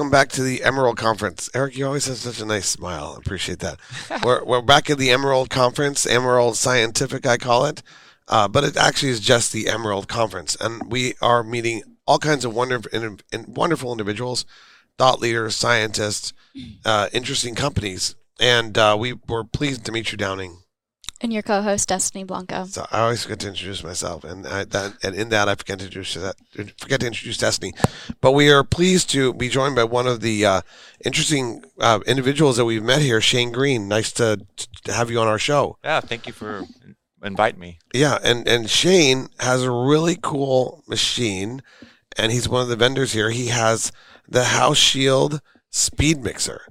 welcome 0.00 0.10
back 0.10 0.30
to 0.30 0.42
the 0.42 0.62
Emerald 0.62 0.96
Conference. 0.96 1.50
Eric, 1.52 1.76
you 1.76 1.84
always 1.84 2.06
have 2.06 2.16
such 2.16 2.40
a 2.40 2.46
nice 2.46 2.66
smile. 2.66 3.12
I 3.14 3.18
appreciate 3.18 3.58
that. 3.58 3.78
we're, 4.24 4.42
we're 4.46 4.62
back 4.62 4.88
at 4.88 4.96
the 4.96 5.10
Emerald 5.10 5.50
Conference, 5.50 6.06
Emerald 6.06 6.56
Scientific, 6.56 7.26
I 7.26 7.36
call 7.36 7.66
it. 7.66 7.82
Uh, 8.26 8.48
but 8.48 8.64
it 8.64 8.78
actually 8.78 9.10
is 9.10 9.20
just 9.20 9.52
the 9.52 9.68
Emerald 9.68 10.08
Conference. 10.08 10.56
And 10.58 10.90
we 10.90 11.16
are 11.20 11.42
meeting 11.42 11.82
all 12.06 12.18
kinds 12.18 12.46
of 12.46 12.54
wonderful, 12.54 12.90
wonderful 13.46 13.92
individuals, 13.92 14.46
thought 14.96 15.20
leaders, 15.20 15.54
scientists, 15.54 16.32
uh, 16.86 17.10
interesting 17.12 17.54
companies. 17.54 18.16
And 18.40 18.78
uh, 18.78 18.96
we 18.98 19.18
were 19.28 19.44
pleased 19.44 19.84
to 19.84 19.92
meet 19.92 20.12
you, 20.12 20.16
Downing. 20.16 20.62
And 21.22 21.34
your 21.34 21.42
co-host 21.42 21.88
Destiny 21.88 22.24
Blanco. 22.24 22.64
So 22.64 22.86
I 22.90 23.00
always 23.00 23.24
forget 23.24 23.40
to 23.40 23.48
introduce 23.48 23.84
myself, 23.84 24.24
and 24.24 24.46
I, 24.46 24.64
that, 24.64 24.94
and 25.02 25.14
in 25.14 25.28
that 25.28 25.50
I 25.50 25.54
forget 25.54 25.78
to 25.80 25.84
introduce 25.84 26.14
that, 26.14 26.34
forget 26.78 27.00
to 27.00 27.06
introduce 27.06 27.36
Destiny. 27.36 27.74
But 28.22 28.32
we 28.32 28.50
are 28.50 28.64
pleased 28.64 29.10
to 29.10 29.34
be 29.34 29.50
joined 29.50 29.76
by 29.76 29.84
one 29.84 30.06
of 30.06 30.22
the 30.22 30.46
uh, 30.46 30.60
interesting 31.04 31.62
uh, 31.78 32.00
individuals 32.06 32.56
that 32.56 32.64
we've 32.64 32.82
met 32.82 33.02
here, 33.02 33.20
Shane 33.20 33.52
Green. 33.52 33.86
Nice 33.86 34.12
to, 34.12 34.46
to 34.84 34.92
have 34.94 35.10
you 35.10 35.20
on 35.20 35.28
our 35.28 35.38
show. 35.38 35.76
Yeah, 35.84 36.00
thank 36.00 36.26
you 36.26 36.32
for 36.32 36.64
inviting 37.22 37.60
me. 37.60 37.80
Yeah, 37.92 38.18
and 38.24 38.48
and 38.48 38.70
Shane 38.70 39.28
has 39.40 39.62
a 39.62 39.70
really 39.70 40.16
cool 40.20 40.82
machine, 40.88 41.62
and 42.16 42.32
he's 42.32 42.48
one 42.48 42.62
of 42.62 42.68
the 42.68 42.76
vendors 42.76 43.12
here. 43.12 43.28
He 43.28 43.48
has 43.48 43.92
the 44.26 44.44
House 44.44 44.78
Shield 44.78 45.42
Speed 45.68 46.24
Mixer. 46.24 46.62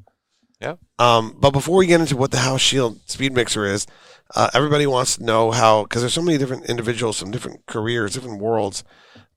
Yeah. 0.59 0.75
Um, 0.97 1.37
but 1.39 1.51
before 1.51 1.77
we 1.77 1.87
get 1.87 2.01
into 2.01 2.17
what 2.17 2.31
the 2.31 2.37
Hauschild 2.37 2.99
SpeedMixer 3.07 3.71
is, 3.71 3.87
uh, 4.35 4.49
everybody 4.53 4.85
wants 4.85 5.17
to 5.17 5.23
know 5.23 5.51
how 5.51 5.83
because 5.83 6.01
there's 6.01 6.13
so 6.13 6.21
many 6.21 6.37
different 6.37 6.65
individuals 6.69 7.19
from 7.19 7.31
different 7.31 7.65
careers, 7.65 8.13
different 8.13 8.41
worlds 8.41 8.83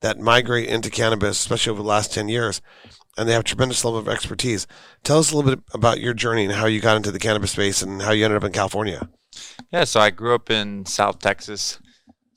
that 0.01 0.19
migrate 0.19 0.69
into 0.69 0.89
cannabis, 0.89 1.39
especially 1.39 1.71
over 1.71 1.81
the 1.81 1.87
last 1.87 2.13
ten 2.13 2.29
years, 2.29 2.61
and 3.17 3.27
they 3.27 3.33
have 3.33 3.43
tremendous 3.43 3.83
level 3.83 3.99
of 3.99 4.07
expertise. 4.07 4.67
Tell 5.03 5.19
us 5.19 5.31
a 5.31 5.35
little 5.35 5.55
bit 5.55 5.63
about 5.73 5.99
your 5.99 6.13
journey 6.13 6.45
and 6.45 6.53
how 6.53 6.65
you 6.65 6.79
got 6.79 6.97
into 6.97 7.11
the 7.11 7.19
cannabis 7.19 7.51
space 7.51 7.81
and 7.81 8.01
how 8.01 8.11
you 8.11 8.25
ended 8.25 8.37
up 8.37 8.43
in 8.43 8.51
California. 8.51 9.09
Yeah, 9.71 9.85
so 9.85 9.99
I 9.99 10.11
grew 10.11 10.35
up 10.35 10.51
in 10.51 10.85
South 10.85 11.19
Texas, 11.19 11.79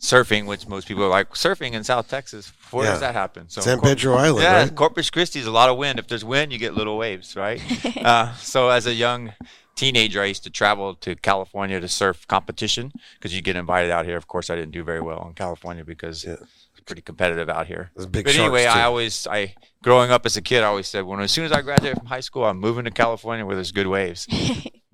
surfing, 0.01 0.47
which 0.47 0.67
most 0.67 0.89
people 0.89 1.05
are 1.05 1.09
like 1.09 1.31
surfing 1.33 1.73
in 1.73 1.85
South 1.85 2.09
Texas. 2.09 2.53
Where 2.71 2.85
yeah. 2.85 2.93
does 2.93 3.01
that 3.01 3.15
happen? 3.15 3.49
So 3.51 3.61
San 3.61 3.81
Pedro 3.81 4.15
Cor- 4.15 4.23
Island, 4.23 4.43
yeah, 4.43 4.63
right? 4.63 4.75
Corpus 4.75 5.11
Christi 5.11 5.41
is 5.41 5.47
a 5.47 5.51
lot 5.51 5.69
of 5.69 5.77
wind. 5.77 5.99
If 5.99 6.09
there's 6.09 6.25
wind, 6.25 6.53
you 6.53 6.59
get 6.59 6.75
little 6.75 6.97
waves, 6.97 7.37
right? 7.37 7.61
uh, 8.05 8.35
so 8.37 8.71
as 8.71 8.87
a 8.87 8.95
young 8.95 9.35
teenager, 9.77 10.21
I 10.21 10.27
used 10.27 10.43
to 10.45 10.51
travel 10.51 10.95
to 10.97 11.15
California 11.15 11.79
to 11.81 11.89
surf 11.89 12.27
competition 12.27 12.93
because 13.15 13.35
you 13.35 13.43
get 13.43 13.57
invited 13.57 13.91
out 13.91 14.05
here. 14.05 14.17
Of 14.17 14.27
course, 14.27 14.51
I 14.51 14.57
didn't 14.57 14.73
do 14.73 14.83
very 14.83 15.01
well 15.01 15.25
in 15.29 15.35
California 15.35 15.85
because 15.85 16.25
yeah. 16.25 16.33
it's 16.33 16.81
pretty 16.85 17.03
competitive 17.03 17.49
out 17.49 17.67
here. 17.67 17.91
But 17.95 18.27
anyway, 18.27 18.65
too. 18.65 18.71
I 18.71 18.83
always, 18.83 19.27
I 19.27 19.55
growing 19.83 20.11
up 20.11 20.27
as 20.27 20.37
a 20.37 20.43
kid, 20.43 20.63
I 20.63 20.67
always 20.67 20.89
said, 20.89 21.05
when 21.05 21.21
as 21.21 21.31
soon 21.31 21.45
as 21.45 21.53
I 21.53 21.63
graduate 21.63 21.97
from 21.97 22.07
high 22.07 22.21
school, 22.21 22.45
I'm 22.45 22.59
moving 22.59 22.85
to 22.85 22.91
California 22.91 23.47
where 23.47 23.55
there's 23.55 23.73
good 23.73 23.87
waves. 23.87 24.27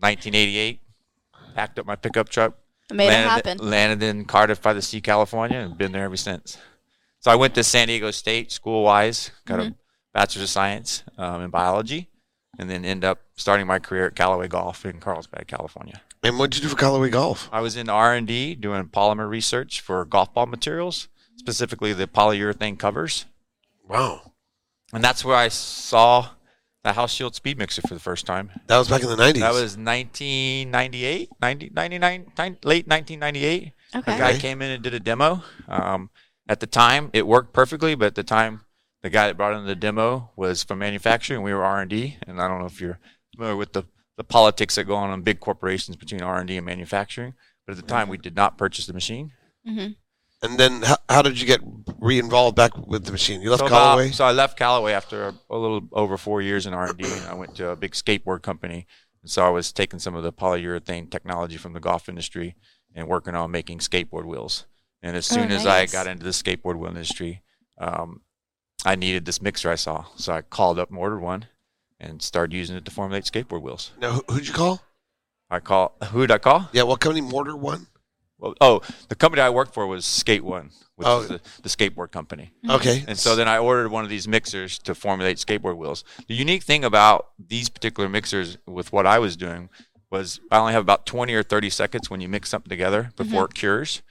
1988, 0.03 0.81
packed 1.55 1.79
up 1.79 1.87
my 1.87 1.95
pickup 1.95 2.29
truck, 2.29 2.59
Made 2.93 3.07
landed, 3.07 3.27
it 3.27 3.31
happen. 3.31 3.71
Landed 3.71 4.03
in 4.03 4.25
Cardiff 4.25 4.61
by 4.61 4.73
the 4.73 4.83
Sea, 4.83 5.01
California, 5.01 5.59
and 5.59 5.79
been 5.79 5.93
there 5.93 6.05
ever 6.05 6.17
since. 6.17 6.59
So 7.21 7.31
I 7.31 7.37
went 7.37 7.55
to 7.55 7.63
San 7.63 7.87
Diego 7.87 8.11
State 8.11 8.51
school 8.51 8.83
wise, 8.83 9.31
got 9.45 9.61
mm-hmm. 9.61 9.69
a 9.71 9.75
bachelor's 10.13 10.45
of 10.45 10.51
science 10.51 11.05
um, 11.17 11.43
in 11.43 11.51
biology, 11.51 12.09
and 12.59 12.69
then 12.69 12.85
end 12.85 13.05
up 13.05 13.21
starting 13.37 13.67
my 13.67 13.79
career 13.79 14.07
at 14.07 14.17
Callaway 14.17 14.49
Golf 14.49 14.85
in 14.85 15.01
Carlsbad, 15.01 15.47
California. 15.49 16.03
And 16.23 16.39
what 16.39 16.51
did 16.51 16.59
you 16.59 16.69
do 16.69 16.69
for 16.69 16.81
Callaway 16.81 17.11
Golf? 17.11 17.49
I 17.53 17.61
was 17.61 17.77
in 17.77 17.89
R 17.89 18.15
and 18.15 18.27
D 18.27 18.55
doing 18.55 18.85
polymer 18.89 19.29
research 19.29 19.81
for 19.81 20.05
golf 20.05 20.33
ball 20.35 20.47
materials, 20.47 21.09
specifically 21.37 21.93
the 21.93 22.07
polyurethane 22.07 22.79
covers. 22.79 23.27
Wow. 23.89 24.33
And 24.93 25.03
that's 25.03 25.25
where 25.25 25.37
I 25.37 25.49
saw 25.49 26.31
the 26.85 26.93
Hauschild 26.93 27.39
SpeedMixer 27.39 27.87
for 27.89 27.95
the 27.95 28.01
first 28.01 28.27
time. 28.27 28.51
That 28.67 28.79
was 28.79 28.89
back 28.89 29.03
in 29.03 29.09
the 29.09 29.17
90s. 29.17 29.41
That 29.41 29.53
was 29.53 29.77
1998, 29.77 31.31
90, 31.41 31.71
99, 31.71 32.27
late 32.65 32.87
1998. 32.87 33.73
Okay. 33.95 34.15
A 34.15 34.19
guy 34.19 34.39
came 34.39 34.63
in 34.63 34.71
and 34.71 34.83
did 34.83 34.95
a 34.95 35.01
demo. 35.01 35.43
Um, 35.69 36.11
at 36.49 36.61
the 36.61 36.67
time, 36.67 37.11
it 37.13 37.27
worked 37.27 37.53
perfectly, 37.53 37.95
but 37.95 38.07
at 38.07 38.15
the 38.15 38.23
time, 38.23 38.63
the 39.03 39.11
guy 39.11 39.27
that 39.27 39.37
brought 39.37 39.55
in 39.55 39.67
the 39.67 39.75
demo 39.75 40.31
was 40.37 40.63
from 40.63 40.79
manufacturing. 40.79 41.43
We 41.43 41.53
were 41.53 41.65
R&D, 41.65 42.19
and 42.27 42.41
I 42.41 42.49
don't 42.49 42.61
know 42.61 42.67
if 42.67 42.81
you're 42.81 42.99
familiar 43.35 43.57
with 43.57 43.73
the, 43.73 43.85
the 44.17 44.25
politics 44.25 44.77
that 44.77 44.85
go 44.85 44.95
on 44.95 45.13
in 45.13 45.23
big 45.23 45.41
corporations 45.41 45.97
between 45.97 46.23
R&D 46.23 46.57
and 46.57 46.67
manufacturing. 46.67 47.35
But 47.67 47.77
at 47.77 47.85
the 47.85 47.89
time, 47.89 48.09
we 48.09 48.17
did 48.17 48.37
not 48.37 48.59
purchase 48.59 48.87
the 48.87 48.93
machine. 48.93 49.33
Mm-hmm. 49.69 49.93
And 50.45 50.59
then 50.59 50.83
how, 50.83 50.97
how 51.09 51.23
did 51.23 51.41
you 51.41 51.47
get 51.47 51.61
re-involved 52.01 52.57
back 52.57 52.77
with 52.77 53.05
the 53.05 53.13
machine? 53.13 53.43
You 53.43 53.51
left 53.51 53.63
so 53.63 53.69
Callaway? 53.69 54.07
About, 54.07 54.15
so 54.15 54.25
I 54.25 54.33
left 54.33 54.59
Callaway 54.59 54.93
after 54.93 55.29
a, 55.29 55.35
a, 55.51 55.57
little 55.57 55.83
over 55.93 56.17
four 56.17 56.43
years 56.43 56.67
in 56.67 56.75
R&D, 56.75 57.05
and 57.05 57.27
I 57.27 57.35
went 57.35 57.55
to 57.57 57.71
a 57.71 57.77
big 57.77 57.93
skateboard 57.93 58.43
company. 58.43 58.87
And 59.23 59.31
so 59.31 59.45
I 59.47 59.51
was 59.51 59.73
taking 59.73 60.01
some 60.01 60.17
of 60.17 60.25
the 60.25 60.33
polyurethane 60.33 61.11
technology 61.11 61.57
from 61.57 61.75
the 61.75 61.81
golf 61.81 62.09
industry 62.09 62.57
and 62.95 63.09
working 63.09 63.35
on 63.35 63.51
making 63.51 63.79
skateboard 63.79 64.27
wheels. 64.27 64.67
And 65.01 65.17
as 65.17 65.27
soon 65.27 65.51
oh, 65.51 65.55
as 65.55 65.67
I 65.67 65.87
got 65.87 66.07
into 66.07 66.25
the 66.25 66.31
skateboard 66.31 66.77
wheel 66.77 66.91
industry, 66.91 67.43
um, 67.79 68.21
I 68.85 68.97
needed 68.97 69.25
this 69.25 69.41
mixer 69.41 69.71
I 69.71 69.77
saw. 69.77 70.07
So 70.17 70.33
I 70.33 70.43
called 70.43 70.79
up 70.79 70.91
and 70.91 70.99
ordered 70.99 71.21
one 71.21 71.47
and 72.01 72.21
started 72.21 72.55
using 72.55 72.77
it 72.77 72.85
to 72.85 72.91
formulate 72.91 73.25
skateboard 73.25 73.63
wheels. 73.63 73.93
Now, 74.01 74.23
who'd 74.29 74.47
you 74.47 74.53
call? 74.53 74.83
I 75.51 75.61
call, 75.61 75.95
who'd 76.11 76.31
I 76.31 76.39
call? 76.39 76.69
Yeah, 76.73 76.83
what 76.85 77.01
company? 77.01 77.21
Mortar 77.21 77.55
One? 77.55 77.87
Well, 78.39 78.55
oh, 78.61 78.81
the 79.09 79.15
company 79.15 79.41
I 79.41 79.51
worked 79.51 79.73
for 79.73 79.87
was 79.87 80.05
Skate 80.05 80.43
One, 80.43 80.71
which 80.97 81.07
Oh. 81.07 81.21
is 81.21 81.29
the, 81.29 81.41
the 81.63 81.69
skateboard 81.69 82.11
company. 82.11 82.53
Mm-hmm. 82.65 82.71
Okay. 82.73 83.05
And 83.07 83.17
so 83.17 83.37
then 83.37 83.47
I 83.47 83.59
ordered 83.59 83.91
one 83.91 84.03
of 84.03 84.11
these 84.11 84.27
mixers 84.27 84.79
to 84.81 84.97
formulate 84.97 85.37
skateboard 85.37 85.77
wheels. 85.77 86.03
The 86.27 86.35
unique 86.35 86.65
thing 86.65 86.85
about 86.85 87.29
these 87.39 87.69
particular 87.69 88.09
mixers 88.09 88.59
with 88.67 88.93
what 88.93 89.07
I 89.07 89.21
was 89.21 89.37
doing 89.37 89.69
was 90.11 90.41
I 90.51 90.59
only 90.59 90.73
have 90.73 90.83
about 90.83 91.07
20 91.07 91.33
or 91.35 91.43
30 91.45 91.71
seconds 91.71 92.11
when 92.11 92.21
you 92.21 92.29
mix 92.29 92.49
something 92.49 92.69
together 92.69 93.13
before 93.17 93.45
mm-hmm. 93.45 93.53
it 93.53 93.55
cures. 93.55 94.03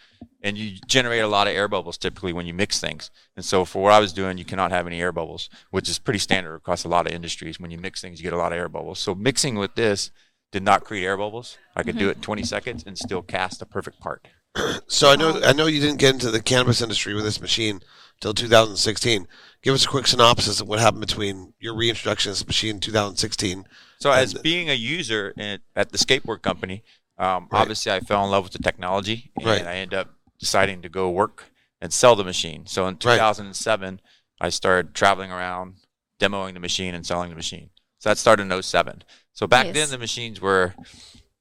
And 0.44 0.58
you 0.58 0.78
generate 0.88 1.22
a 1.22 1.28
lot 1.28 1.48
of 1.48 1.54
air 1.56 1.68
bubbles 1.68 1.98
typically 1.98 2.34
when 2.34 2.48
you 2.48 2.54
mix 2.54 2.80
things. 2.80 3.12
And 3.36 3.46
so 3.46 3.64
for 3.64 3.84
what 3.84 3.94
I 3.94 4.00
was 4.00 4.12
doing, 4.12 4.38
you 4.40 4.46
cannot 4.46 4.72
have 4.72 4.88
any 4.88 5.00
air 5.00 5.12
bubbles, 5.12 5.50
which 5.70 5.88
is 5.88 6.00
pretty 6.00 6.20
standard 6.20 6.56
across 6.56 6.84
a 6.84 6.88
lot 6.90 7.06
of 7.06 7.14
industries. 7.14 7.60
When 7.60 7.70
you 7.72 7.78
mix 7.78 8.02
things, 8.02 8.20
you 8.20 8.24
get 8.24 8.34
a 8.34 8.38
lot 8.38 8.52
of 8.52 8.58
air 8.58 8.70
bubbles. 8.70 9.00
So 9.00 9.14
mixing 9.14 9.56
with 9.56 9.76
this 9.76 10.10
did 10.52 10.64
not 10.64 10.84
create 10.84 11.06
air 11.06 11.16
bubbles. 11.18 11.58
I 11.76 11.84
could 11.84 11.98
do 11.98 12.10
it 12.10 12.18
in 12.18 12.22
20 12.22 12.44
seconds 12.44 12.84
and 12.86 12.98
still 12.98 13.22
cast 13.22 13.62
a 13.62 13.66
perfect 13.66 14.00
part. 14.00 14.28
So 14.88 15.10
I 15.10 15.16
know 15.16 15.40
I 15.46 15.54
know 15.54 15.68
you 15.68 15.80
didn't 15.80 16.00
get 16.00 16.14
into 16.14 16.30
the 16.30 16.42
cannabis 16.42 16.82
industry 16.82 17.14
with 17.14 17.24
this 17.24 17.40
machine 17.40 17.80
until 18.18 18.34
2016. 18.34 19.26
Give 19.64 19.74
us 19.74 19.86
a 19.86 19.88
quick 19.88 20.08
synopsis 20.08 20.60
of 20.60 20.68
what 20.68 20.80
happened 20.80 21.00
between 21.00 21.54
your 21.62 21.74
reintroduction 21.74 22.32
of 22.32 22.36
this 22.36 22.46
machine 22.46 22.76
in 22.76 22.82
2016. 22.82 23.64
So, 24.02 24.12
as 24.12 24.34
being 24.34 24.70
a 24.70 24.74
user 24.74 25.34
in, 25.38 25.60
at 25.78 25.94
the 25.94 25.98
skateboard 25.98 26.42
company, 26.42 26.84
um, 27.18 27.48
Right. 27.50 27.62
obviously 27.62 27.94
I 27.94 28.02
fell 28.02 28.26
in 28.26 28.32
love 28.32 28.44
with 28.44 28.52
the 28.52 28.60
technology, 28.60 29.32
and 29.38 29.46
Right. 29.46 29.66
I 29.66 29.76
ended 29.76 29.98
up 29.98 30.10
deciding 30.42 30.82
to 30.82 30.90
go 30.90 31.10
work 31.10 31.46
and 31.80 31.94
sell 31.94 32.16
the 32.18 32.24
machine. 32.26 32.66
So 32.66 32.86
in 32.88 32.98
2007, 32.98 34.02
I 34.42 34.50
started 34.50 34.94
traveling 34.94 35.32
around, 35.32 35.76
demoing 36.20 36.54
the 36.56 36.60
machine 36.60 36.94
and 36.94 37.06
selling 37.06 37.30
the 37.30 37.36
machine. 37.36 37.70
So 38.00 38.10
that 38.10 38.18
started 38.18 38.52
in 38.52 38.62
07. 38.62 39.04
So 39.32 39.48
back 39.48 39.68
Nice. 39.68 39.76
then 39.76 39.90
the 39.90 39.98
machines 39.98 40.42
were, 40.42 40.74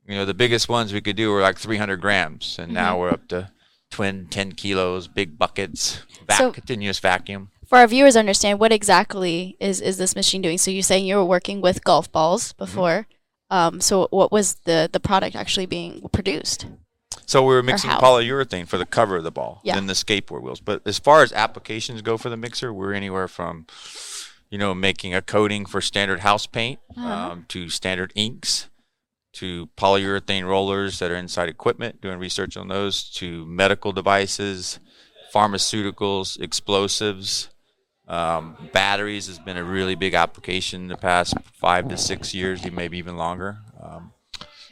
you 0.06 0.14
know, 0.14 0.24
the 0.24 0.34
biggest 0.34 0.68
ones 0.68 0.92
we 0.92 1.00
could 1.00 1.16
do 1.16 1.30
were 1.32 1.40
like 1.40 1.58
300 1.58 2.00
grams, 2.00 2.58
and 2.60 2.72
now 2.72 2.92
Mm-hmm. 2.92 3.00
we're 3.00 3.10
up 3.10 3.26
to 3.28 3.50
twin 3.90 4.26
10 4.28 4.52
kilos, 4.52 5.08
big 5.08 5.36
buckets, 5.38 6.00
vac, 6.28 6.38
So- 6.38 6.52
continuous 6.52 6.98
vacuum. 7.00 7.50
For 7.66 7.78
our 7.78 7.86
viewers, 7.86 8.16
understand 8.16 8.58
what 8.58 8.72
exactly 8.72 9.56
is 9.60 9.80
is 9.80 9.96
this 9.96 10.16
machine 10.16 10.42
doing? 10.42 10.58
So 10.58 10.70
you're 10.72 10.82
saying 10.82 11.06
you 11.06 11.14
were 11.16 11.24
working 11.24 11.60
with 11.60 11.84
golf 11.84 12.10
balls 12.12 12.52
Mm-hmm. 12.52 12.64
before. 12.64 13.06
Um, 13.48 13.80
so 13.80 14.06
what 14.10 14.30
was 14.32 14.54
the 14.64 14.88
the 14.92 15.00
product 15.00 15.34
actually 15.36 15.66
being 15.66 16.08
produced? 16.12 16.66
So 17.30 17.44
we 17.44 17.54
were 17.54 17.62
mixing 17.62 17.90
polyurethane 17.90 18.66
for 18.66 18.76
the 18.76 18.84
cover 18.84 19.18
of 19.18 19.22
the 19.22 19.30
ball, 19.30 19.60
Yeah. 19.62 19.76
then 19.76 19.86
the 19.86 19.92
skateboard 19.92 20.42
wheels. 20.42 20.58
But 20.58 20.82
as 20.84 20.98
far 20.98 21.22
as 21.22 21.32
applications 21.32 22.02
go 22.02 22.16
for 22.18 22.28
the 22.28 22.36
mixer, 22.36 22.74
we're 22.74 22.92
anywhere 22.92 23.28
from, 23.28 23.68
you 24.50 24.58
know, 24.58 24.74
making 24.74 25.14
a 25.14 25.22
coating 25.22 25.64
for 25.64 25.80
standard 25.80 26.20
house 26.20 26.48
paint 26.48 26.80
Uh-huh. 26.96 27.08
um, 27.30 27.46
to 27.50 27.70
standard 27.70 28.10
inks 28.16 28.66
to 29.34 29.68
polyurethane 29.76 30.44
rollers 30.44 30.98
that 30.98 31.12
are 31.12 31.14
inside 31.14 31.48
equipment, 31.48 32.00
doing 32.00 32.18
research 32.18 32.56
on 32.56 32.66
those 32.66 33.04
to 33.10 33.46
medical 33.46 33.92
devices, 33.92 34.80
pharmaceuticals, 35.32 36.36
explosives. 36.40 37.48
Um, 38.08 38.56
batteries 38.72 39.28
has 39.28 39.38
been 39.38 39.56
a 39.56 39.62
really 39.62 39.94
big 39.94 40.14
application 40.14 40.82
in 40.82 40.88
the 40.88 40.96
past 40.96 41.34
five 41.52 41.86
to 41.90 41.96
six 41.96 42.34
years, 42.34 42.68
maybe 42.68 42.98
even 42.98 43.16
longer. 43.16 43.58
Um, 43.80 44.14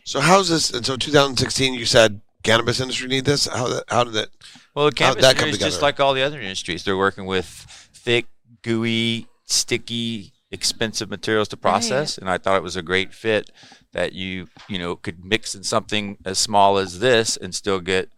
So 0.04 0.20
how's 0.20 0.48
this? 0.48 0.70
And 0.70 0.84
so 0.84 0.96
2016, 0.96 1.74
you 1.74 1.84
said 1.86 2.20
cannabis 2.42 2.80
industry 2.80 3.08
need 3.08 3.24
this. 3.24 3.46
How 3.46 3.68
that? 3.68 3.84
How 3.88 4.04
did 4.04 4.14
that? 4.14 4.28
Well, 4.74 4.86
the 4.86 4.92
cannabis 4.92 5.22
that 5.22 5.36
come 5.36 5.48
industry 5.48 5.66
is 5.66 5.74
just 5.74 5.82
like 5.82 6.00
all 6.00 6.14
the 6.14 6.22
other 6.22 6.40
industries. 6.40 6.84
They're 6.84 6.96
working 6.96 7.26
with 7.26 7.46
thick, 7.46 8.26
gooey, 8.62 9.26
sticky, 9.44 10.32
expensive 10.50 11.10
materials 11.10 11.48
to 11.48 11.56
process, 11.56 12.18
and 12.18 12.30
I 12.30 12.38
thought 12.38 12.56
it 12.56 12.62
was 12.62 12.76
a 12.76 12.82
great 12.82 13.12
fit 13.12 13.50
that 13.92 14.12
you 14.12 14.48
you 14.68 14.78
know 14.78 14.96
could 14.96 15.24
mix 15.24 15.54
in 15.54 15.62
something 15.62 16.18
as 16.24 16.38
small 16.38 16.78
as 16.78 17.00
this 17.00 17.36
and 17.36 17.54
still 17.54 17.80
get 17.80 18.10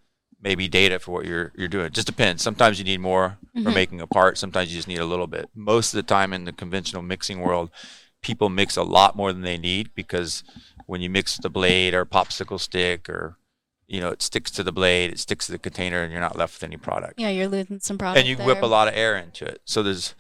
maybe 0.43 0.69
data 0.69 0.99
for 0.99 1.13
what 1.13 1.27
you're 1.27 1.53
you're 1.57 1.69
doing. 1.69 1.87
It 1.87 1.93
just 1.93 2.07
depends. 2.07 2.43
Sometimes 2.43 2.79
you 2.79 2.85
need 2.85 3.01
more 3.01 3.39
for 3.55 3.61
mm-hmm. 3.61 3.75
making 3.75 4.01
a 4.01 4.07
part. 4.07 4.39
Sometimes 4.39 4.71
you 4.71 4.79
just 4.79 4.89
need 4.89 4.99
a 4.99 5.05
little 5.05 5.27
bit. 5.27 5.49
Most 5.55 5.93
of 5.93 5.97
the 5.97 6.03
time 6.03 6.33
in 6.33 6.45
the 6.45 6.53
conventional 6.53 7.03
mixing 7.03 7.41
world, 7.41 7.71
people 8.23 8.49
mix 8.49 8.77
a 8.77 8.83
lot 8.83 9.17
more 9.17 9.33
than 9.33 9.43
they 9.43 9.59
need 9.59 9.91
because 9.95 10.45
when 10.87 11.01
you 11.01 11.11
mix 11.11 11.37
the 11.37 11.51
blade 11.51 11.95
or 11.95 12.05
popsicle 12.05 12.61
stick 12.61 13.09
or 13.09 13.37
you 13.91 14.01
know 14.01 14.09
it 14.11 14.23
sticks 14.23 14.51
to 14.53 14.63
the 14.63 14.73
blade, 14.73 15.11
it 15.11 15.19
sticks 15.19 15.47
to 15.47 15.53
the 15.53 15.59
container, 15.59 16.03
and 16.03 16.13
you're 16.13 16.21
not 16.21 16.37
left 16.37 16.55
with 16.55 16.63
any 16.63 16.77
product 16.77 17.15
Yeah, 17.19 17.29
you're 17.29 17.49
losing 17.49 17.81
some 17.81 17.99
product. 17.99 18.21
and 18.21 18.29
you 18.29 18.37
whip 18.37 18.63
a 18.63 18.67
lot 18.67 18.87
of 18.87 18.95
air 18.95 19.17
into 19.17 19.45
it. 19.45 19.61
So 19.65 19.83
there's 19.83 20.15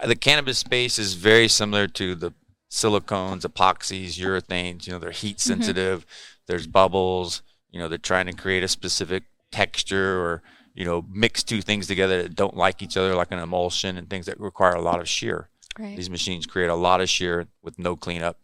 uh, 0.00 0.06
the 0.06 0.16
cannabis 0.16 0.58
space 0.58 0.98
is 0.98 1.14
very 1.14 1.48
similar 1.48 1.86
to 1.88 2.14
the 2.14 2.34
silicones, 2.70 3.42
epoxies, 3.42 4.18
urethanes. 4.18 4.86
You 4.86 4.92
know, 4.92 4.98
they're 4.98 5.10
heat 5.10 5.38
mm-hmm. 5.38 5.52
sensitive. 5.52 6.04
There's 6.46 6.66
bubbles. 6.66 7.42
You 7.70 7.78
know, 7.78 7.88
they're 7.88 7.98
trying 7.98 8.26
to 8.26 8.34
create 8.34 8.62
a 8.62 8.68
specific 8.68 9.24
texture 9.50 10.20
or 10.20 10.42
you 10.74 10.84
know 10.84 11.06
mix 11.10 11.42
two 11.42 11.62
things 11.62 11.86
together 11.86 12.22
that 12.22 12.34
don't 12.34 12.56
like 12.56 12.82
each 12.82 12.96
other, 12.96 13.14
like 13.14 13.32
an 13.32 13.38
emulsion 13.38 13.96
and 13.96 14.10
things 14.10 14.26
that 14.26 14.38
require 14.38 14.74
a 14.74 14.82
lot 14.82 15.00
of 15.00 15.08
shear. 15.08 15.48
Right. 15.78 15.96
These 15.96 16.10
machines 16.10 16.46
create 16.46 16.68
a 16.68 16.74
lot 16.74 17.00
of 17.00 17.08
shear 17.08 17.46
with 17.62 17.78
no 17.78 17.96
cleanup. 17.96 18.38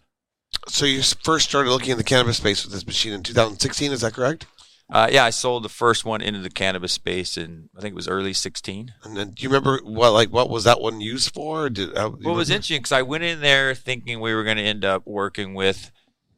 So 0.69 0.85
you 0.85 1.03
first 1.03 1.49
started 1.49 1.71
looking 1.71 1.93
at 1.93 1.99
the 1.99 2.05
cannabis 2.05 2.39
space 2.39 2.65
with 2.65 2.73
this 2.73 2.87
machine 2.87 3.13
in 3.13 3.23
2016. 3.23 3.93
Is 3.93 4.01
that 4.01 4.15
correct? 4.15 4.47
Uh, 4.93 5.09
yeah, 5.11 5.25
I 5.25 5.31
sold 5.31 5.63
the 5.63 5.69
first 5.69 6.05
one 6.05 6.21
into 6.21 6.41
the 6.41 6.51
cannabis 6.51 6.93
space 6.93 7.37
and 7.37 7.69
I 7.77 7.81
think 7.81 7.93
it 7.93 7.97
was 7.97 8.09
early 8.09 8.33
16. 8.33 8.93
And 9.05 9.17
then 9.17 9.31
do 9.31 9.43
you 9.43 9.49
remember 9.49 9.81
what 9.85 10.13
like 10.13 10.31
what 10.31 10.51
was 10.51 10.65
that 10.65 10.81
one 10.81 11.01
used 11.01 11.33
for? 11.33 11.67
Or 11.67 11.71
Did 11.71 11.97
how, 11.97 12.09
Well, 12.11 12.35
it 12.35 12.37
was 12.37 12.51
interesting 12.51 12.79
because 12.79 12.93
I 12.93 13.03
went 13.03 13.23
in 13.25 13.41
there 13.41 13.75
thinking 13.75 14.21
we 14.21 14.35
were 14.35 14.45
going 14.45 14.57
to 14.57 14.63
end 14.65 14.85
up 14.85 15.07
working 15.07 15.55
with 15.55 15.91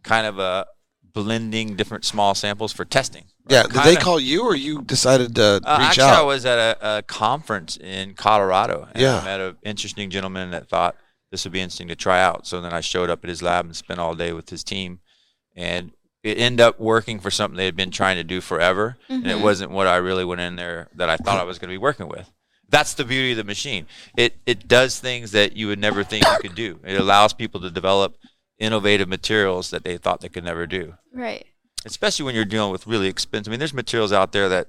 kind 0.03 0.27
of 0.27 0.39
a 0.39 0.67
blending 1.15 1.77
different 1.77 2.05
small 2.05 2.35
samples 2.35 2.73
for 2.73 2.85
testing. 2.85 3.25
right? 3.45 3.53
Yeah, 3.53 3.63
did 3.65 3.73
they 3.73 3.83
Kinda- 3.83 4.01
call 4.01 4.21
you 4.21 4.43
or 4.45 4.55
you 4.57 4.83
decided 4.83 5.35
to 5.37 5.61
Uh, 5.65 5.77
reach 5.79 5.89
actually, 5.99 6.05
I 6.05 6.23
was 6.23 6.45
at 6.47 6.59
a, 6.59 6.99
a 6.99 7.03
conference 7.03 7.77
in 7.77 8.15
Colorado, 8.15 8.89
and 8.93 9.01
Yeah. 9.03 9.19
I 9.19 9.25
met 9.25 9.41
an 9.41 9.57
interesting 9.63 10.11
gentleman 10.11 10.51
that 10.53 10.69
thought 10.69 10.97
this 11.31 11.45
would 11.45 11.53
be 11.53 11.61
interesting 11.61 11.89
to 11.89 11.97
try 11.97 12.21
out. 12.23 12.47
So 12.47 12.61
then 12.61 12.73
I 12.73 12.81
showed 12.81 13.11
up 13.11 13.25
at 13.25 13.29
his 13.29 13.43
lab 13.43 13.65
and 13.67 13.77
spent 13.77 14.01
all 14.01 14.15
day 14.15 14.33
with 14.33 14.49
his 14.51 14.65
team, 14.65 15.01
and 15.57 15.93
it 16.23 16.39
ended 16.39 16.61
up 16.61 16.79
working 16.79 17.19
for 17.19 17.31
something 17.31 17.57
they 17.57 17.65
had 17.65 17.77
been 17.77 17.91
trying 17.91 18.17
to 18.17 18.25
do 18.25 18.41
forever, 18.41 18.97
and 19.09 19.27
it 19.27 19.31
mm-hmm. 19.31 19.43
wasn't 19.43 19.71
what 19.73 19.87
I 19.87 19.97
really 19.97 20.25
went 20.25 20.41
in 20.41 20.57
there 20.57 20.89
that 20.95 21.11
I 21.11 21.17
thought 21.17 21.41
I 21.41 21.45
was 21.45 21.59
going 21.59 21.69
to 21.69 21.75
be 21.75 21.79
working 21.79 22.09
with. 22.09 22.31
That's 22.69 22.95
the 22.95 23.05
beauty 23.05 23.33
of 23.33 23.37
the 23.37 23.45
machine. 23.45 23.87
It 24.17 24.37
it 24.47 24.67
does 24.69 24.99
things 24.99 25.33
that 25.33 25.57
you 25.57 25.67
would 25.67 25.79
never 25.79 26.05
think 26.05 26.25
you 26.25 26.39
could 26.41 26.55
do. 26.55 26.81
It 26.85 26.99
allows 26.99 27.33
people 27.33 27.61
to 27.61 27.71
develop 27.71 28.17
innovative 28.59 29.09
materials 29.09 29.71
that 29.71 29.83
they 29.85 29.99
thought 29.99 30.21
they 30.21 30.29
could 30.29 30.45
never 30.45 30.67
do 30.67 30.95
Right. 31.13 31.45
especially 31.85 32.25
when 32.25 32.35
you're 32.37 32.45
dealing 32.45 32.71
with 32.71 32.87
really 32.87 33.09
expensive. 33.09 33.51
I 33.51 33.53
mean, 33.53 33.59
there's 33.59 33.75
materials 33.75 34.13
out 34.13 34.31
there 34.31 34.49
that, 34.49 34.69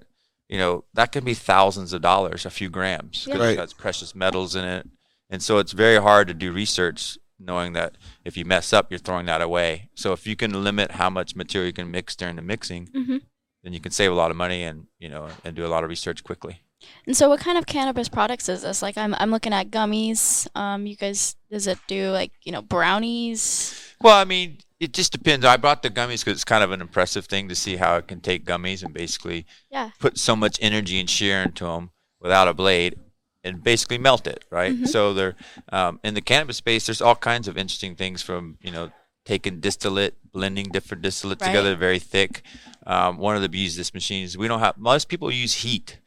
you 0.49 0.57
know, 0.57 0.83
that 0.95 1.11
can 1.11 1.23
be 1.23 1.35
thousands 1.35 1.93
of 1.93 2.01
dollars, 2.01 2.43
a 2.43 2.49
few 2.49 2.69
grams, 2.69 3.25
Yeah. 3.27 3.33
because 3.33 3.45
Right. 3.47 3.53
it 3.53 3.59
has 3.59 3.73
got 3.73 3.81
precious 3.81 4.15
metals 4.15 4.55
in 4.55 4.65
it, 4.65 4.87
and 5.29 5.43
so 5.43 5.59
it's 5.59 5.73
very 5.73 6.01
hard 6.01 6.27
to 6.27 6.33
do 6.33 6.51
research 6.51 7.19
knowing 7.45 7.73
that 7.73 7.95
if 8.23 8.37
you 8.37 8.45
mess 8.45 8.73
up, 8.73 8.91
you're 8.91 8.99
throwing 8.99 9.25
that 9.27 9.41
away. 9.41 9.89
So 9.95 10.13
if 10.13 10.25
you 10.25 10.35
can 10.35 10.63
limit 10.63 10.91
how 10.91 11.09
much 11.09 11.35
material 11.35 11.67
you 11.67 11.73
can 11.73 11.91
mix 11.91 12.15
during 12.15 12.35
the 12.37 12.41
mixing, 12.41 12.87
Mhm. 12.87 13.21
then 13.63 13.73
you 13.73 13.79
can 13.79 13.91
save 13.91 14.11
a 14.11 14.15
lot 14.15 14.31
of 14.31 14.37
money 14.37 14.63
and 14.63 14.87
you 14.99 15.09
know 15.09 15.29
and 15.43 15.55
do 15.55 15.65
a 15.65 15.67
lot 15.69 15.83
of 15.83 15.89
research 15.89 16.23
quickly. 16.23 16.61
And 17.07 17.15
so, 17.15 17.29
what 17.29 17.39
kind 17.39 17.57
of 17.57 17.65
cannabis 17.65 18.09
products 18.09 18.49
is 18.49 18.61
this? 18.63 18.81
Like, 18.81 18.97
I'm 18.97 19.13
I'm 19.15 19.31
looking 19.31 19.53
at 19.53 19.71
gummies. 19.71 20.47
Um, 20.55 20.85
you 20.85 20.95
guys, 20.97 21.35
does 21.49 21.65
it 21.67 21.79
do 21.87 22.11
like 22.11 22.31
you 22.43 22.51
know 22.51 22.61
brownies? 22.61 23.79
Well, 24.01 24.15
I 24.17 24.25
mean, 24.25 24.57
it 24.79 24.91
just 24.93 25.11
depends. 25.13 25.45
I 25.45 25.55
brought 25.57 25.81
the 25.81 25.89
gummies 25.89 26.19
because 26.25 26.33
it's 26.33 26.43
kind 26.43 26.63
of 26.63 26.71
an 26.71 26.81
impressive 26.81 27.25
thing 27.25 27.47
to 27.49 27.55
see 27.55 27.77
how 27.77 27.95
it 27.97 28.07
can 28.07 28.19
take 28.19 28.45
gummies 28.45 28.83
and 28.83 28.93
basically 28.93 29.45
Yeah. 29.71 29.91
put 29.99 30.17
so 30.17 30.35
much 30.35 30.57
energy 30.61 30.99
and 30.99 31.09
shear 31.09 31.41
into 31.41 31.63
them 31.65 31.91
without 32.19 32.47
a 32.49 32.53
blade 32.53 32.99
and 33.43 33.63
basically 33.63 33.97
melt 33.97 34.27
it, 34.27 34.45
right? 34.49 34.73
Mm-hmm. 34.73 34.85
So 34.85 35.13
they're 35.13 35.35
um, 35.69 35.99
in 36.03 36.13
the 36.13 36.21
cannabis 36.21 36.57
space. 36.57 36.85
There's 36.85 37.01
all 37.01 37.15
kinds 37.15 37.47
of 37.47 37.57
interesting 37.57 37.95
things 37.95 38.21
from 38.21 38.57
you 38.61 38.71
know 38.71 38.91
taking 39.25 39.59
distillate, 39.59 40.15
blending 40.31 40.65
different 40.71 41.01
distillate 41.01 41.41
Right. 41.41 41.47
together, 41.47 41.75
very 41.75 41.99
thick. 41.99 42.41
Um, 42.85 43.17
one 43.17 43.35
of 43.35 43.41
the 43.41 43.49
beauties 43.49 43.75
of 43.75 43.77
this 43.79 43.93
machine 43.93 44.23
is 44.23 44.37
we 44.37 44.47
don't 44.47 44.59
have 44.59 44.77
most 44.77 45.07
people 45.07 45.31
use 45.31 45.55
heat 45.55 45.99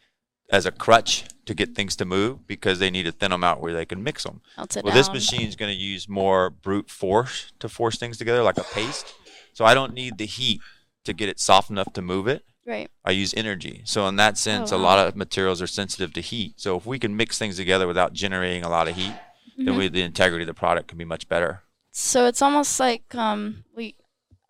as 0.50 0.67
a 0.67 0.71
crutch 0.71 1.25
to 1.47 1.55
get 1.55 1.75
things 1.75 1.97
to 1.97 2.05
move 2.05 2.47
because 2.47 2.79
they 2.79 2.91
need 2.91 3.05
to 3.05 3.12
thin 3.12 3.31
them 3.31 3.43
out 3.43 3.61
where 3.61 3.73
they 3.73 3.85
can 3.85 4.03
mix 4.03 4.23
them. 4.25 4.41
Well, 4.85 4.94
this 4.94 5.09
down. 5.09 5.15
machine 5.17 5.49
is 5.49 5.56
going 5.56 5.73
to 5.75 5.79
use 5.79 6.09
more 6.09 6.50
brute 6.50 6.91
force 6.91 7.53
to 7.61 7.69
force 7.69 7.99
things 7.99 8.19
together, 8.19 8.43
like 8.43 8.59
a 8.59 8.65
paste. 8.65 9.15
So 9.55 9.65
I 9.65 9.75
don't 9.75 9.94
need 9.94 10.19
the 10.19 10.27
heat 10.27 10.61
to 11.05 11.12
get 11.12 11.29
it 11.29 11.41
soft 11.41 11.71
enough 11.71 11.93
to 11.94 12.03
move 12.03 12.27
it. 12.29 12.44
Right. 12.66 12.90
I 13.04 13.12
use 13.12 13.32
energy. 13.34 13.82
So 13.84 14.08
in 14.08 14.16
that 14.16 14.36
sense, 14.36 14.72
Oh, 14.72 14.76
a 14.76 14.78
lot 14.78 14.98
of 14.98 15.14
materials 15.16 15.62
are 15.62 15.66
sensitive 15.68 16.12
to 16.14 16.20
heat. 16.20 16.54
So 16.60 16.76
if 16.76 16.84
we 16.84 16.98
can 16.98 17.16
mix 17.16 17.38
things 17.38 17.56
together 17.56 17.86
without 17.86 18.12
generating 18.12 18.62
a 18.64 18.68
lot 18.68 18.88
of 18.88 18.96
heat, 18.96 19.14
Mm-hmm. 19.56 19.64
then 19.64 19.76
we, 19.78 19.88
the 19.88 20.02
integrity 20.02 20.42
of 20.42 20.48
the 20.48 20.52
product 20.54 20.88
can 20.88 20.98
be 20.98 21.04
much 21.06 21.30
better. 21.30 21.62
So 21.92 22.26
it's 22.26 22.42
almost 22.42 22.78
like 22.78 23.14
um 23.14 23.64
we. 23.74 23.94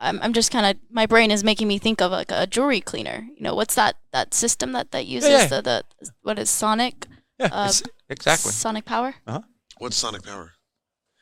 I'm, 0.00 0.18
I'm 0.20 0.32
just 0.32 0.50
kind 0.50 0.66
of 0.66 0.76
my 0.90 1.06
brain 1.06 1.30
is 1.30 1.44
making 1.44 1.68
me 1.68 1.78
think 1.78 2.02
of 2.02 2.10
like 2.10 2.30
a 2.32 2.44
jewelry 2.46 2.80
cleaner. 2.80 3.28
You 3.36 3.44
know, 3.44 3.54
what's 3.54 3.76
that 3.76 3.94
that 4.12 4.34
system 4.34 4.72
that 4.72 4.90
that 4.90 5.06
uses 5.06 5.30
yeah. 5.30 5.46
the 5.46 5.62
the 5.62 5.84
what 6.22 6.38
is 6.40 6.50
Sonic? 6.50 7.06
Yeah, 7.38 7.48
Uh, 7.52 7.72
exactly. 8.08 8.50
Sonic 8.50 8.84
Power. 8.84 9.14
Uh-huh. 9.28 9.42
What's 9.78 9.94
Sonic 9.96 10.22
Power? 10.24 10.54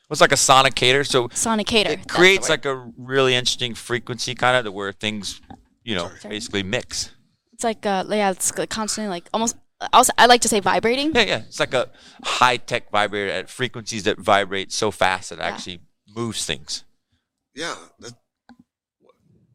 It's 0.09 0.21
like 0.21 0.31
a 0.31 0.35
sonicator. 0.35 1.05
So 1.05 1.27
Sonicator. 1.29 1.89
it 1.91 2.07
creates 2.07 2.49
like 2.49 2.65
a 2.65 2.89
really 2.97 3.35
interesting 3.35 3.75
frequency 3.75 4.33
kind 4.33 4.57
of 4.57 4.65
to 4.65 4.71
where 4.71 4.91
things, 4.93 5.41
you 5.85 5.95
know, 5.95 6.09
Sorry. 6.19 6.35
basically 6.35 6.63
mix. 6.63 7.11
it's 7.53 7.63
like 7.63 7.85
uh 7.85 8.03
yeah 8.09 8.31
it's 8.31 8.51
constantly 8.51 9.09
like 9.09 9.29
almost. 9.33 9.55
Also, 9.91 10.11
I 10.17 10.25
like 10.25 10.39
to 10.41 10.47
say 10.47 10.61
vibrating. 10.61 11.13
Yeah, 11.13 11.21
yeah. 11.23 11.41
It's 11.47 11.59
like 11.59 11.73
a 11.73 11.89
high 12.23 12.55
tech 12.57 12.89
vibrator 12.91 13.29
at 13.31 13.49
frequencies 13.49 14.03
that 14.03 14.17
vibrate 14.17 14.71
so 14.71 14.89
fast 14.89 15.29
that 15.29 15.39
it 15.39 15.41
actually 15.41 15.81
moves 16.15 16.45
things. 16.45 16.85
Yeah. 17.53 17.75
That, 17.99 18.13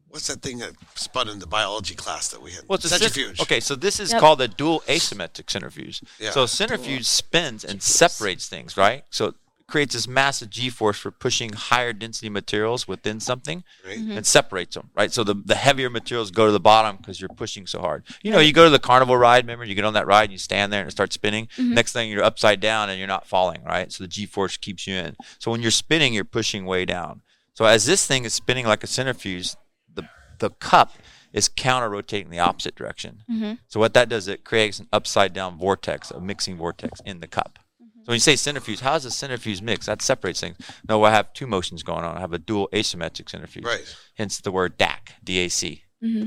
what's 0.07 0.27
that 0.27 0.41
thing 0.43 0.59
that 0.59 0.73
spun 0.95 1.27
in 1.27 1.39
the 1.39 1.47
biology 1.47 1.95
class 1.95 2.27
that 2.29 2.41
we 2.41 2.51
had? 2.51 2.63
Well, 2.67 2.75
it's 2.75 2.85
a 2.85 2.89
cent- 2.89 3.01
centrifuge. 3.01 3.41
okay, 3.41 3.59
so 3.59 3.75
this 3.75 3.99
is 3.99 4.11
Yep. 4.11 4.19
called 4.21 4.41
a 4.41 4.47
dual 4.47 4.81
asymmetric 4.87 5.49
centrifuge. 5.49 6.01
Yeah. 6.19 6.31
So 6.31 6.45
centrifuge 6.45 7.05
spins 7.07 7.63
and 7.65 7.81
separates 7.81 8.47
things, 8.47 8.77
right? 8.77 9.03
So 9.09 9.25
it 9.27 9.35
creates 9.71 9.93
this 9.93 10.07
massive 10.07 10.49
g-force 10.49 10.99
for 10.99 11.09
pushing 11.09 11.53
higher 11.53 11.93
density 11.93 12.29
materials 12.29 12.87
within 12.87 13.19
something 13.19 13.63
Right? 13.85 13.97
Mm-hmm. 13.97 14.17
and 14.17 14.25
separates 14.25 14.75
them, 14.75 14.89
right? 14.95 15.11
So 15.11 15.23
the, 15.23 15.33
the 15.33 15.55
heavier 15.55 15.89
materials 15.89 16.29
go 16.29 16.45
to 16.45 16.51
the 16.51 16.59
bottom 16.59 16.97
because 16.97 17.19
you're 17.19 17.29
pushing 17.29 17.65
so 17.65 17.79
hard. 17.79 18.03
You 18.21 18.31
know, 18.31 18.39
you 18.39 18.53
go 18.53 18.65
to 18.65 18.69
the 18.69 18.79
carnival 18.79 19.17
ride, 19.17 19.45
remember, 19.45 19.65
you 19.65 19.73
get 19.75 19.85
on 19.85 19.93
that 19.93 20.05
ride 20.05 20.25
and 20.25 20.31
you 20.33 20.37
stand 20.37 20.71
there 20.71 20.81
and 20.81 20.87
it 20.87 20.91
starts 20.91 21.15
spinning. 21.15 21.47
Mm-hmm. 21.57 21.73
Next 21.73 21.93
thing 21.93 22.11
you're 22.11 22.23
upside 22.23 22.59
down 22.59 22.89
and 22.89 22.99
you're 22.99 23.07
not 23.07 23.25
falling, 23.25 23.63
right? 23.63 23.91
So 23.91 24.03
the 24.03 24.07
g-force 24.09 24.57
keeps 24.57 24.85
you 24.85 24.95
in. 24.95 25.15
So 25.39 25.49
when 25.51 25.61
you're 25.61 25.71
spinning, 25.71 26.13
you're 26.13 26.25
pushing 26.25 26.65
way 26.65 26.85
down. 26.85 27.21
So 27.53 27.65
as 27.65 27.85
this 27.85 28.05
thing 28.05 28.25
is 28.25 28.33
spinning 28.33 28.65
like 28.65 28.83
a 28.83 28.87
centrifuge, 28.87 29.55
the 29.93 30.03
the 30.39 30.49
cup 30.49 30.93
is 31.33 31.47
counter 31.49 31.89
rotating 31.89 32.29
the 32.29 32.39
opposite 32.39 32.75
direction. 32.75 33.23
Mm-hmm. 33.29 33.53
So 33.67 33.79
what 33.79 33.93
that 33.93 34.09
does, 34.09 34.27
it 34.27 34.43
creates 34.43 34.79
an 34.79 34.87
upside 34.91 35.33
down 35.33 35.57
vortex, 35.57 36.11
a 36.11 36.19
mixing 36.19 36.57
vortex 36.57 36.99
in 37.05 37.19
the 37.21 37.27
cup. 37.27 37.59
So 38.03 38.07
when 38.07 38.15
you 38.15 38.19
say 38.19 38.35
centrifuge, 38.35 38.79
how 38.79 38.93
does 38.93 39.05
a 39.05 39.11
centrifuge 39.11 39.61
mix? 39.61 39.85
That 39.85 40.01
separates 40.01 40.39
things. 40.41 40.57
No, 40.89 41.03
I 41.03 41.11
have 41.11 41.33
two 41.33 41.45
motions 41.45 41.83
going 41.83 42.03
on. 42.03 42.17
I 42.17 42.19
have 42.19 42.33
a 42.33 42.39
dual 42.39 42.67
asymmetric 42.73 43.29
centrifuge. 43.29 43.63
Right. 43.63 43.95
Hence 44.15 44.41
the 44.41 44.51
word 44.51 44.77
DAC, 44.79 45.09
D-A-C. 45.23 45.83
Mm-hmm. 46.03 46.25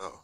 Oh. 0.00 0.22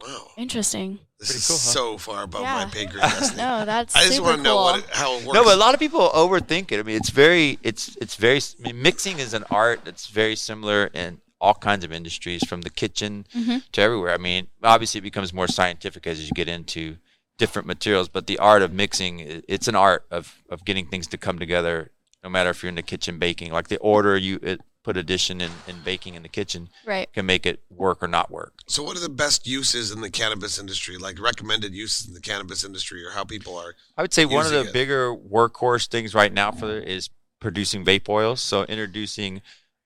Wow. 0.00 0.26
Interesting. 0.36 0.98
This 1.18 1.28
Pretty 1.30 1.38
is 1.38 1.46
cool, 1.48 1.56
huh? 1.56 1.60
so 1.60 1.98
far 1.98 2.22
above 2.24 2.42
Yeah. 2.42 2.54
my 2.54 2.64
pay 2.66 2.84
grade. 2.84 3.02
No, 3.36 3.64
that's 3.64 3.96
I 3.96 4.00
just 4.00 4.16
super 4.16 4.28
want 4.28 4.36
to 4.38 4.42
know 4.42 4.56
cool. 4.56 4.64
what 4.64 4.78
it, 4.80 4.90
how 4.92 5.12
it 5.14 5.24
works. 5.24 5.34
No, 5.34 5.42
but 5.44 5.54
a 5.54 5.56
lot 5.56 5.72
of 5.72 5.80
people 5.80 6.08
overthink 6.10 6.70
it. 6.70 6.80
I 6.80 6.82
mean, 6.82 6.96
it's 6.96 7.10
very, 7.10 7.58
it's, 7.62 7.96
it's 7.96 8.14
very. 8.14 8.38
I 8.38 8.62
mean, 8.62 8.82
mixing 8.82 9.18
is 9.18 9.32
an 9.32 9.44
art 9.50 9.86
that's 9.86 10.06
very 10.08 10.36
similar 10.36 10.90
in 10.92 11.20
all 11.40 11.54
kinds 11.54 11.84
of 11.84 11.92
industries, 11.92 12.44
from 12.44 12.60
the 12.62 12.70
kitchen 12.70 13.24
mm-hmm. 13.34 13.58
to 13.72 13.80
everywhere. 13.80 14.12
I 14.12 14.18
mean, 14.18 14.48
obviously, 14.62 14.98
it 14.98 15.02
becomes 15.02 15.32
more 15.32 15.48
scientific 15.48 16.06
as 16.06 16.24
you 16.24 16.30
get 16.34 16.48
into 16.48 16.98
different 17.38 17.66
materials. 17.66 18.08
But 18.08 18.26
the 18.26 18.38
art 18.38 18.62
of 18.62 18.72
mixing, 18.72 19.42
it's 19.48 19.68
an 19.68 19.74
art 19.76 20.04
of 20.10 20.42
of 20.50 20.64
getting 20.64 20.86
things 20.86 21.06
to 21.08 21.18
come 21.18 21.38
together. 21.38 21.90
No 22.22 22.28
matter 22.28 22.50
if 22.50 22.62
you're 22.62 22.68
in 22.68 22.74
the 22.74 22.82
kitchen 22.82 23.18
baking, 23.18 23.52
like 23.52 23.68
the 23.68 23.78
order 23.78 24.16
you 24.16 24.40
it, 24.42 24.60
put 24.82 24.96
addition 24.96 25.40
in, 25.40 25.50
in 25.66 25.76
baking 25.84 26.14
in 26.14 26.22
the 26.22 26.28
kitchen 26.28 26.68
Right. 26.86 27.12
can 27.12 27.26
make 27.26 27.44
it 27.44 27.60
work 27.70 28.02
or 28.02 28.08
not 28.08 28.30
work. 28.30 28.54
So, 28.66 28.82
what 28.82 28.96
are 28.96 29.00
the 29.00 29.08
best 29.08 29.46
uses 29.46 29.90
in 29.92 30.00
the 30.00 30.10
cannabis 30.10 30.58
industry? 30.58 30.96
Like 30.96 31.20
recommended 31.20 31.74
uses 31.74 32.08
in 32.08 32.14
the 32.14 32.20
cannabis 32.20 32.64
industry, 32.64 33.04
or 33.04 33.10
how 33.12 33.24
people 33.24 33.56
are? 33.56 33.74
I 33.96 34.02
would 34.02 34.12
say 34.12 34.24
one 34.24 34.46
of 34.46 34.52
the 34.52 34.62
it. 34.62 34.72
bigger 34.72 35.14
workhorse 35.14 35.86
things 35.88 36.14
right 36.14 36.32
now 36.32 36.50
for 36.52 36.78
is 36.78 37.10
producing 37.40 37.84
vape 37.84 38.08
oils. 38.08 38.40
So 38.40 38.64
introducing 38.64 39.42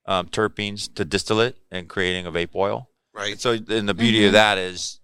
um, 0.06 0.28
terpenes 0.28 0.92
to 0.94 1.04
distillate 1.04 1.56
and 1.70 1.88
creating 1.88 2.26
a 2.26 2.32
vape 2.32 2.54
oil. 2.54 2.88
Right. 3.14 3.38
So 3.40 3.52
and 3.52 3.88
the 3.88 3.94
beauty 3.94 4.24
of 4.24 4.32
that 4.32 4.56
is 4.56 5.00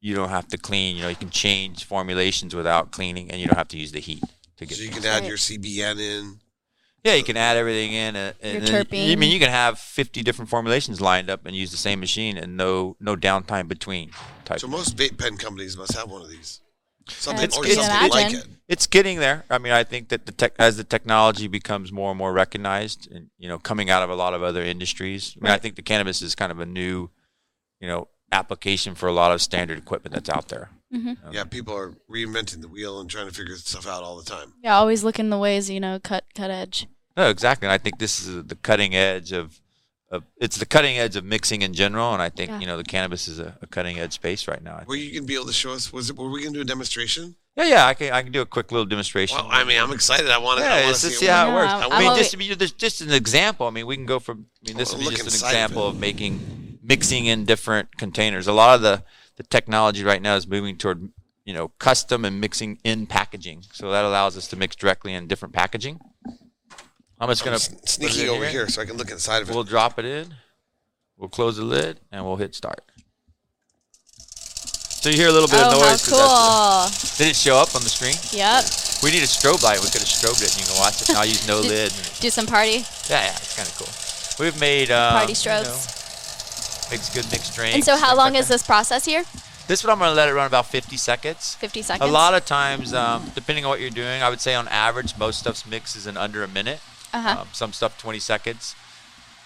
you 0.00 0.14
don't 0.14 0.30
have 0.30 0.48
to 0.48 0.58
clean. 0.58 0.96
You 0.96 1.02
know, 1.02 1.08
you 1.08 1.16
can 1.16 1.30
change 1.30 1.84
formulations 1.84 2.54
without 2.54 2.90
cleaning, 2.90 3.30
and 3.30 3.40
you 3.40 3.46
don't 3.46 3.56
have 3.58 3.68
to 3.68 3.78
use 3.78 3.92
the 3.92 4.00
heat 4.00 4.22
to 4.56 4.66
get. 4.66 4.76
So 4.78 4.82
you 4.84 4.90
can 4.90 5.04
add 5.04 5.20
Right. 5.22 5.28
your 5.28 5.36
CBN 5.36 5.98
in. 5.98 6.40
Yeah, 7.04 7.14
you 7.14 7.24
can 7.24 7.36
add 7.38 7.56
everything 7.56 7.92
in, 7.92 8.14
uh, 8.14 8.32
and 8.42 8.52
Your 8.68 8.84
then- 8.84 9.10
I 9.12 9.16
mean, 9.16 9.30
you 9.32 9.38
can 9.38 9.48
have 9.50 9.78
50 9.78 10.22
different 10.22 10.50
formulations 10.50 11.00
lined 11.00 11.30
up 11.30 11.46
and 11.46 11.56
use 11.56 11.70
the 11.70 11.78
same 11.78 11.98
machine, 12.00 12.36
and 12.36 12.56
no 12.56 12.96
no 13.00 13.16
downtime 13.16 13.68
between. 13.68 14.10
Type. 14.44 14.60
So 14.60 14.66
most 14.68 14.96
vape 14.96 15.16
pen 15.16 15.36
companies 15.38 15.76
must 15.76 15.94
have 15.94 16.10
one 16.10 16.22
of 16.22 16.28
these. 16.28 16.60
Something 17.08 17.44
It's- 17.44 17.58
or 17.58 17.64
it's- 17.64 17.86
something 17.86 18.10
like 18.10 18.34
it. 18.34 18.46
it's 18.68 18.86
getting 18.86 19.18
there. 19.18 19.44
I 19.50 19.56
mean, 19.58 19.72
I 19.72 19.82
think 19.82 20.10
that 20.10 20.26
the 20.26 20.32
tech 20.32 20.52
as 20.58 20.76
the 20.76 20.84
technology 20.84 21.46
becomes 21.48 21.90
more 21.90 22.10
and 22.10 22.18
more 22.18 22.32
recognized, 22.32 23.10
and 23.10 23.30
you 23.38 23.48
know, 23.48 23.58
coming 23.58 23.88
out 23.90 24.02
of 24.02 24.10
a 24.10 24.14
lot 24.14 24.34
of 24.34 24.42
other 24.42 24.62
industries. 24.62 25.34
I 25.40 25.44
mean, 25.44 25.52
I 25.52 25.58
think 25.58 25.76
the 25.76 25.82
cannabis 25.82 26.20
is 26.20 26.34
kind 26.34 26.52
of 26.52 26.60
a 26.60 26.66
new, 26.66 27.08
you 27.80 27.88
know, 27.88 28.08
application 28.32 28.94
for 28.94 29.08
a 29.08 29.12
lot 29.12 29.32
of 29.32 29.40
standard 29.42 29.78
equipment 29.78 30.14
that's 30.14 30.28
out 30.30 30.48
there. 30.48 30.70
Mm-hmm. 30.94 31.32
Yeah, 31.32 31.44
people 31.44 31.76
are 31.76 31.94
reinventing 32.10 32.60
the 32.60 32.68
wheel 32.68 33.00
and 33.00 33.08
trying 33.08 33.28
to 33.28 33.34
figure 33.34 33.56
stuff 33.56 33.86
out 33.86 34.02
all 34.02 34.16
the 34.16 34.24
time. 34.28 34.54
Yeah, 34.62 34.76
always 34.76 35.04
looking 35.04 35.30
the 35.30 35.38
ways 35.38 35.70
you 35.70 35.80
know 35.80 35.98
cut 36.02 36.24
cut 36.34 36.50
edge. 36.50 36.86
No, 37.16 37.28
exactly. 37.28 37.66
And 37.66 37.72
I 37.72 37.78
think 37.78 37.98
this 37.98 38.24
is 38.26 38.44
the 38.46 38.54
cutting 38.56 38.94
edge 38.94 39.32
of, 39.32 39.60
of 40.10 40.24
it's 40.36 40.56
the 40.58 40.66
cutting 40.66 40.96
edge 40.98 41.16
of 41.16 41.24
mixing 41.24 41.62
in 41.62 41.74
general. 41.74 42.12
And 42.12 42.22
I 42.22 42.28
think 42.28 42.50
Yeah. 42.50 42.60
you 42.60 42.66
know 42.66 42.76
the 42.76 42.84
cannabis 42.84 43.28
is 43.28 43.38
a, 43.38 43.56
a 43.62 43.66
cutting 43.66 43.98
edge 43.98 44.12
space 44.14 44.48
right 44.48 44.62
now. 44.62 44.82
Were 44.86 44.96
you 44.96 45.12
gonna 45.14 45.26
be 45.26 45.34
able 45.34 45.46
to 45.46 45.52
show 45.52 45.72
us? 45.72 45.92
Was 45.92 46.10
it? 46.10 46.16
Were 46.16 46.28
we 46.30 46.42
gonna 46.42 46.54
do 46.54 46.60
a 46.60 46.64
demonstration? 46.64 47.36
Yeah, 47.56 47.64
yeah. 47.66 47.86
I 47.86 47.94
can 47.94 48.12
I 48.12 48.22
can 48.22 48.32
do 48.32 48.40
a 48.40 48.46
quick 48.46 48.72
little 48.72 48.86
demonstration. 48.86 49.36
Well, 49.36 49.48
I 49.50 49.62
mean, 49.64 49.78
I'm 49.80 49.92
excited. 49.92 50.28
I 50.30 50.38
want 50.38 50.58
to. 50.58 50.64
Yeah, 50.64 50.72
I 50.72 50.76
want 50.76 50.86
let's 50.88 51.02
just 51.02 51.14
see, 51.18 51.26
see 51.26 51.30
how 51.30 51.50
it 51.50 51.54
works. 51.54 51.72
I'm- 51.72 51.92
I 51.92 52.00
mean, 52.00 52.16
just 52.16 52.30
to 52.32 52.36
be 52.36 52.48
just, 52.54 52.78
just 52.78 53.00
an 53.00 53.12
example. 53.12 53.66
I 53.66 53.70
mean, 53.70 53.86
we 53.86 53.96
can 53.96 54.06
go 54.06 54.18
from. 54.18 54.46
I 54.64 54.68
mean, 54.68 54.76
this 54.76 54.92
Well, 54.92 55.02
would 55.04 55.10
be 55.10 55.16
just 55.16 55.42
an 55.42 55.48
example 55.48 55.86
of 55.86 55.98
making 55.98 56.69
mixing 56.90 57.24
in 57.26 57.44
different 57.46 57.96
containers. 57.96 58.46
A 58.46 58.52
lot 58.52 58.74
of 58.74 58.82
the 58.82 59.02
the 59.36 59.42
technology 59.44 60.04
right 60.04 60.20
now 60.20 60.34
is 60.36 60.46
moving 60.46 60.76
toward 60.76 61.08
you 61.46 61.54
know 61.54 61.68
custom 61.78 62.24
and 62.26 62.40
mixing 62.40 62.78
in 62.84 63.06
packaging. 63.06 63.62
So 63.72 63.90
that 63.90 64.04
allows 64.04 64.36
us 64.36 64.46
to 64.48 64.56
mix 64.56 64.76
directly 64.76 65.14
in 65.14 65.26
different 65.26 65.54
packaging. 65.54 66.00
I'm 67.18 67.28
just 67.28 67.44
gonna 67.44 67.56
s- 67.56 67.68
put 67.68 67.78
it 67.82 67.88
sneaking 67.88 68.28
over 68.28 68.46
here 68.46 68.68
so 68.68 68.82
I 68.82 68.84
can 68.84 68.96
look 68.96 69.10
inside 69.10 69.40
of 69.42 69.48
it. 69.50 69.54
We'll 69.54 69.64
drop 69.64 69.98
it 69.98 70.04
in. 70.04 70.34
We'll 71.16 71.28
close 71.28 71.56
the 71.56 71.64
lid 71.64 72.00
and 72.10 72.24
we'll 72.24 72.36
hit 72.36 72.54
start. 72.54 72.80
So 75.00 75.08
you 75.08 75.16
hear 75.16 75.28
a 75.28 75.32
little 75.32 75.48
bit 75.48 75.60
of 75.60 75.72
oh, 75.74 75.80
noise. 75.80 76.04
'cause 76.08 76.18
how 76.20 76.84
that's 76.84 77.16
the- 77.16 77.24
did 77.24 77.30
it 77.30 77.36
show 77.36 77.56
up 77.56 77.74
on 77.74 77.82
the 77.82 77.88
screen? 77.88 78.16
Yep. 78.32 78.64
We 79.02 79.10
need 79.10 79.22
a 79.22 79.26
strobe 79.26 79.62
light. 79.62 79.80
We 79.80 79.88
could 79.88 80.00
have 80.04 80.08
strobed 80.08 80.42
it 80.44 80.52
and 80.52 80.60
you 80.60 80.66
can 80.68 80.76
watch 80.78 81.00
it. 81.00 81.08
And 81.08 81.16
I'll 81.18 81.24
use 81.24 81.46
no 81.46 81.62
Did- 81.62 81.70
lid. 81.70 81.92
Do 82.20 82.28
some 82.30 82.46
party 82.46 82.84
Yeah, 83.08 83.24
yeah, 83.24 83.36
it's 83.36 83.56
kind 83.56 83.66
of 83.68 83.74
cool. 83.80 83.88
We've 84.44 84.58
made 84.60 84.90
um, 84.90 85.12
party 85.12 85.32
you 85.32 85.36
strobes. 85.36 85.64
know, 85.64 85.99
makes 86.90 87.14
good 87.14 87.30
mixed 87.30 87.54
drinks. 87.54 87.74
and 87.74 87.84
so, 87.84 87.96
how 87.96 88.16
long 88.16 88.34
is 88.34 88.48
this 88.48 88.62
process 88.62 89.04
here? 89.04 89.24
This 89.66 89.84
one 89.84 89.92
I'm 89.92 89.98
gonna 90.00 90.14
let 90.14 90.28
it 90.28 90.34
run 90.34 90.46
about 90.46 90.66
50 90.66 90.96
seconds. 90.96 91.54
Fifty 91.54 91.82
seconds. 91.82 92.08
A 92.08 92.12
lot 92.12 92.34
of 92.34 92.44
times, 92.44 92.92
um, 92.92 93.30
depending 93.34 93.64
on 93.64 93.70
what 93.70 93.80
you're 93.80 93.90
doing, 93.90 94.20
I 94.22 94.28
would 94.28 94.40
say 94.40 94.54
on 94.54 94.66
average, 94.68 95.16
most 95.16 95.38
stuff's 95.38 95.64
mix 95.64 95.94
is 95.94 96.06
in 96.06 96.16
under 96.16 96.42
a 96.42 96.48
minute. 96.48 96.80
Uh-huh. 97.12 97.42
Um, 97.42 97.48
some 97.52 97.72
stuff 97.72 97.98
20 97.98 98.18
seconds. 98.18 98.74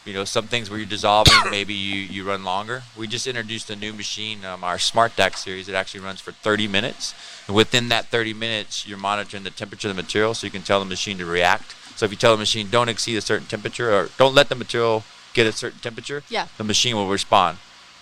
You 0.04 0.12
know, 0.12 0.24
some 0.24 0.46
things 0.48 0.68
where 0.68 0.78
you're 0.78 0.88
dissolving, 0.88 1.34
maybe 1.50 1.72
you, 1.72 1.96
you 2.00 2.24
run 2.24 2.44
longer. 2.44 2.82
We 2.96 3.06
just 3.06 3.26
introduced 3.26 3.70
a 3.70 3.76
new 3.76 3.92
machine, 3.92 4.44
um, 4.44 4.62
our 4.62 4.78
Smart 4.78 5.16
DAC 5.16 5.36
series. 5.36 5.68
It 5.68 5.74
actually 5.74 6.00
runs 6.00 6.20
for 6.20 6.32
30 6.32 6.68
minutes. 6.68 7.14
And 7.46 7.56
within 7.56 7.88
that 7.88 8.06
30 8.06 8.34
minutes, 8.34 8.86
you're 8.86 8.98
monitoring 8.98 9.44
the 9.44 9.50
temperature 9.50 9.88
of 9.88 9.96
the 9.96 10.02
material, 10.02 10.34
so 10.34 10.46
you 10.46 10.50
can 10.50 10.62
tell 10.62 10.78
the 10.78 10.86
machine 10.86 11.16
to 11.18 11.26
react. 11.26 11.74
So 11.96 12.04
if 12.04 12.10
you 12.10 12.18
tell 12.18 12.32
the 12.32 12.38
machine 12.38 12.68
don't 12.70 12.88
exceed 12.88 13.16
a 13.16 13.20
certain 13.22 13.46
temperature, 13.46 13.94
or 13.94 14.10
don't 14.18 14.34
let 14.34 14.48
the 14.48 14.54
material 14.54 15.04
get 15.34 15.46
a 15.46 15.52
certain 15.52 15.80
temperature, 15.80 16.22
Yeah. 16.28 16.46
the 16.56 16.64
machine 16.64 16.96
will 16.96 17.08
respond. 17.08 17.58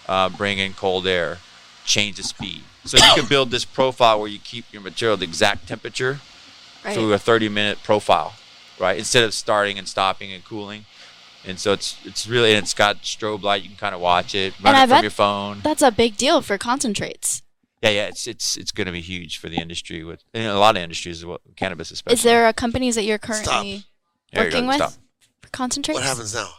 Uh, 0.07 0.29
bring 0.29 0.59
in 0.59 0.75
cold 0.75 1.07
air, 1.07 1.39
change 1.85 2.17
the 2.17 2.23
speed. 2.23 2.63
So 2.85 2.97
you 2.99 3.13
can 3.15 3.27
build 3.27 3.51
this 3.51 3.65
profile 3.65 4.19
where 4.19 4.29
you 4.29 4.39
keep 4.39 4.65
your 4.73 4.83
material 4.83 5.17
the 5.17 5.25
exact 5.25 5.69
temperature 5.69 6.21
right. 6.85 6.95
through 6.95 7.13
a 7.13 7.19
30 7.19 7.49
minute 7.49 7.79
profile, 7.85 8.35
right? 8.79 8.99
Instead 8.99 9.23
of 9.25 9.33
starting 9.35 9.79
and 9.79 9.89
stopping 9.89 10.33
and 10.33 10.45
cooling. 10.45 10.85
And 11.45 11.59
so 11.59 11.73
it's 11.73 11.97
it's 12.05 12.29
really 12.29 12.51
and 12.53 12.63
it's 12.63 12.75
got 12.75 13.03
strobe 13.03 13.43
light. 13.43 13.63
You 13.63 13.69
can 13.69 13.79
kind 13.79 13.95
of 13.95 14.01
watch 14.01 14.35
it, 14.35 14.55
run 14.61 14.75
And 14.75 14.77
it 14.77 14.81
I 14.81 14.87
from 14.87 14.91
bet 14.97 15.03
your 15.03 15.11
phone. 15.11 15.61
That's 15.63 15.83
a 15.83 15.91
big 15.91 16.17
deal 16.17 16.41
for 16.43 16.57
concentrates. 16.59 17.43
Yeah, 17.83 17.91
yeah. 17.91 18.07
It's 18.07 18.27
it's 18.29 18.57
it's 18.57 18.71
going 18.73 18.87
to 18.87 18.93
be 18.93 19.01
huge 19.01 19.39
for 19.39 19.49
the 19.49 19.57
industry 19.57 20.05
with 20.05 20.23
in 20.35 20.43
a 20.47 20.59
lot 20.59 20.77
of 20.77 20.83
industries, 20.83 21.25
well, 21.25 21.41
cannabis 21.57 21.91
especially. 21.91 22.15
Is 22.15 22.23
there 22.23 22.47
uh, 22.47 22.53
companies 22.53 22.95
that 22.97 23.03
you're 23.05 23.19
currently 23.19 23.85
There 24.33 24.45
you 24.47 24.51
go, 24.51 24.57
working 24.57 24.67
with 24.69 24.77
stop. 24.77 24.93
for 25.43 25.49
concentrates? 25.51 25.99
what 26.01 26.07
happens 26.07 26.35
now? 26.35 26.51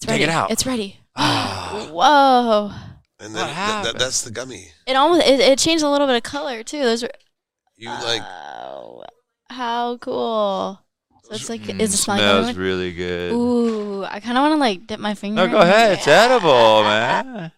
It's 0.00 0.06
Take 0.06 0.10
ready. 0.12 0.22
it 0.24 0.28
out. 0.30 0.50
It's 0.50 0.64
ready. 0.66 1.00
Ah. 1.16 1.88
Whoa! 1.90 2.70
And 3.20 3.34
What 3.34 3.38
then 3.38 3.46
th- 3.46 3.46
th- 3.46 3.54
happened? 3.56 4.00
that's 4.00 4.22
the 4.22 4.30
gummy. 4.30 4.68
It 4.86 4.94
almost 4.94 5.26
it, 5.26 5.40
it 5.40 5.58
changed 5.58 5.82
a 5.82 5.90
little 5.90 6.06
bit 6.06 6.14
of 6.16 6.22
color 6.22 6.62
too. 6.62 6.82
Those 6.82 7.02
are 7.02 7.10
You 7.76 7.88
like 7.90 8.22
oh, 8.22 9.02
how 9.50 9.96
cool. 9.96 10.80
So 11.24 11.34
it's 11.34 11.48
like 11.50 11.62
Mm, 11.62 11.80
is 11.80 11.92
it 11.94 11.96
smelling 11.96 12.20
smells 12.22 12.46
good? 12.48 12.56
really 12.56 12.92
good. 12.92 13.32
Ooh, 13.32 14.04
I 14.04 14.20
kind 14.20 14.38
of 14.38 14.42
want 14.42 14.52
to 14.54 14.58
like 14.58 14.86
dip 14.86 15.00
my 15.00 15.14
finger. 15.14 15.34
No, 15.36 15.44
in 15.46 15.50
go 15.50 15.58
ahead. 15.58 15.92
It's 15.98 16.06
Yeah. 16.06 16.22
edible, 16.30 16.84
man. 16.84 17.52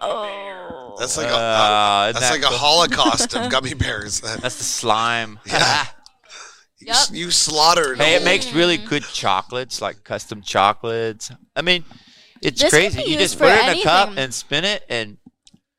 Oh, 0.00 0.96
that's 0.98 1.18
like 1.18 1.26
a 1.28 1.34
Ah, 1.34 2.04
uh, 2.04 2.08
isn't 2.08 2.20
that's 2.22 2.30
that 2.30 2.36
like 2.40 2.44
a 2.44 2.48
cool? 2.48 2.56
holocaust 2.58 3.36
of 3.36 3.50
gummy 3.50 3.74
bears. 3.74 4.20
That's 4.22 4.56
the 4.56 4.64
slime. 4.64 5.38
Yeah. 5.46 5.86
you, 6.80 6.86
Yep. 6.88 6.96
s- 6.96 7.10
you 7.12 7.30
slaughtered. 7.30 7.98
Hey, 7.98 8.14
it 8.14 8.24
makes 8.24 8.52
really 8.52 8.76
good 8.76 9.04
chocolates, 9.04 9.80
like 9.82 10.02
custom 10.04 10.42
chocolates. 10.42 11.30
I 11.54 11.62
mean, 11.62 11.84
it's 12.42 12.60
This 12.60 12.70
could 12.72 12.78
crazy. 12.78 12.96
be 12.98 13.02
You 13.04 13.18
used 13.18 13.20
just 13.20 13.34
for 13.38 13.44
put 13.44 13.52
it 13.52 13.68
in 13.72 13.78
a 13.78 13.82
cup 13.82 14.06
anything. 14.08 14.24
and 14.24 14.34
spin 14.34 14.64
it, 14.64 14.84
and 14.88 15.18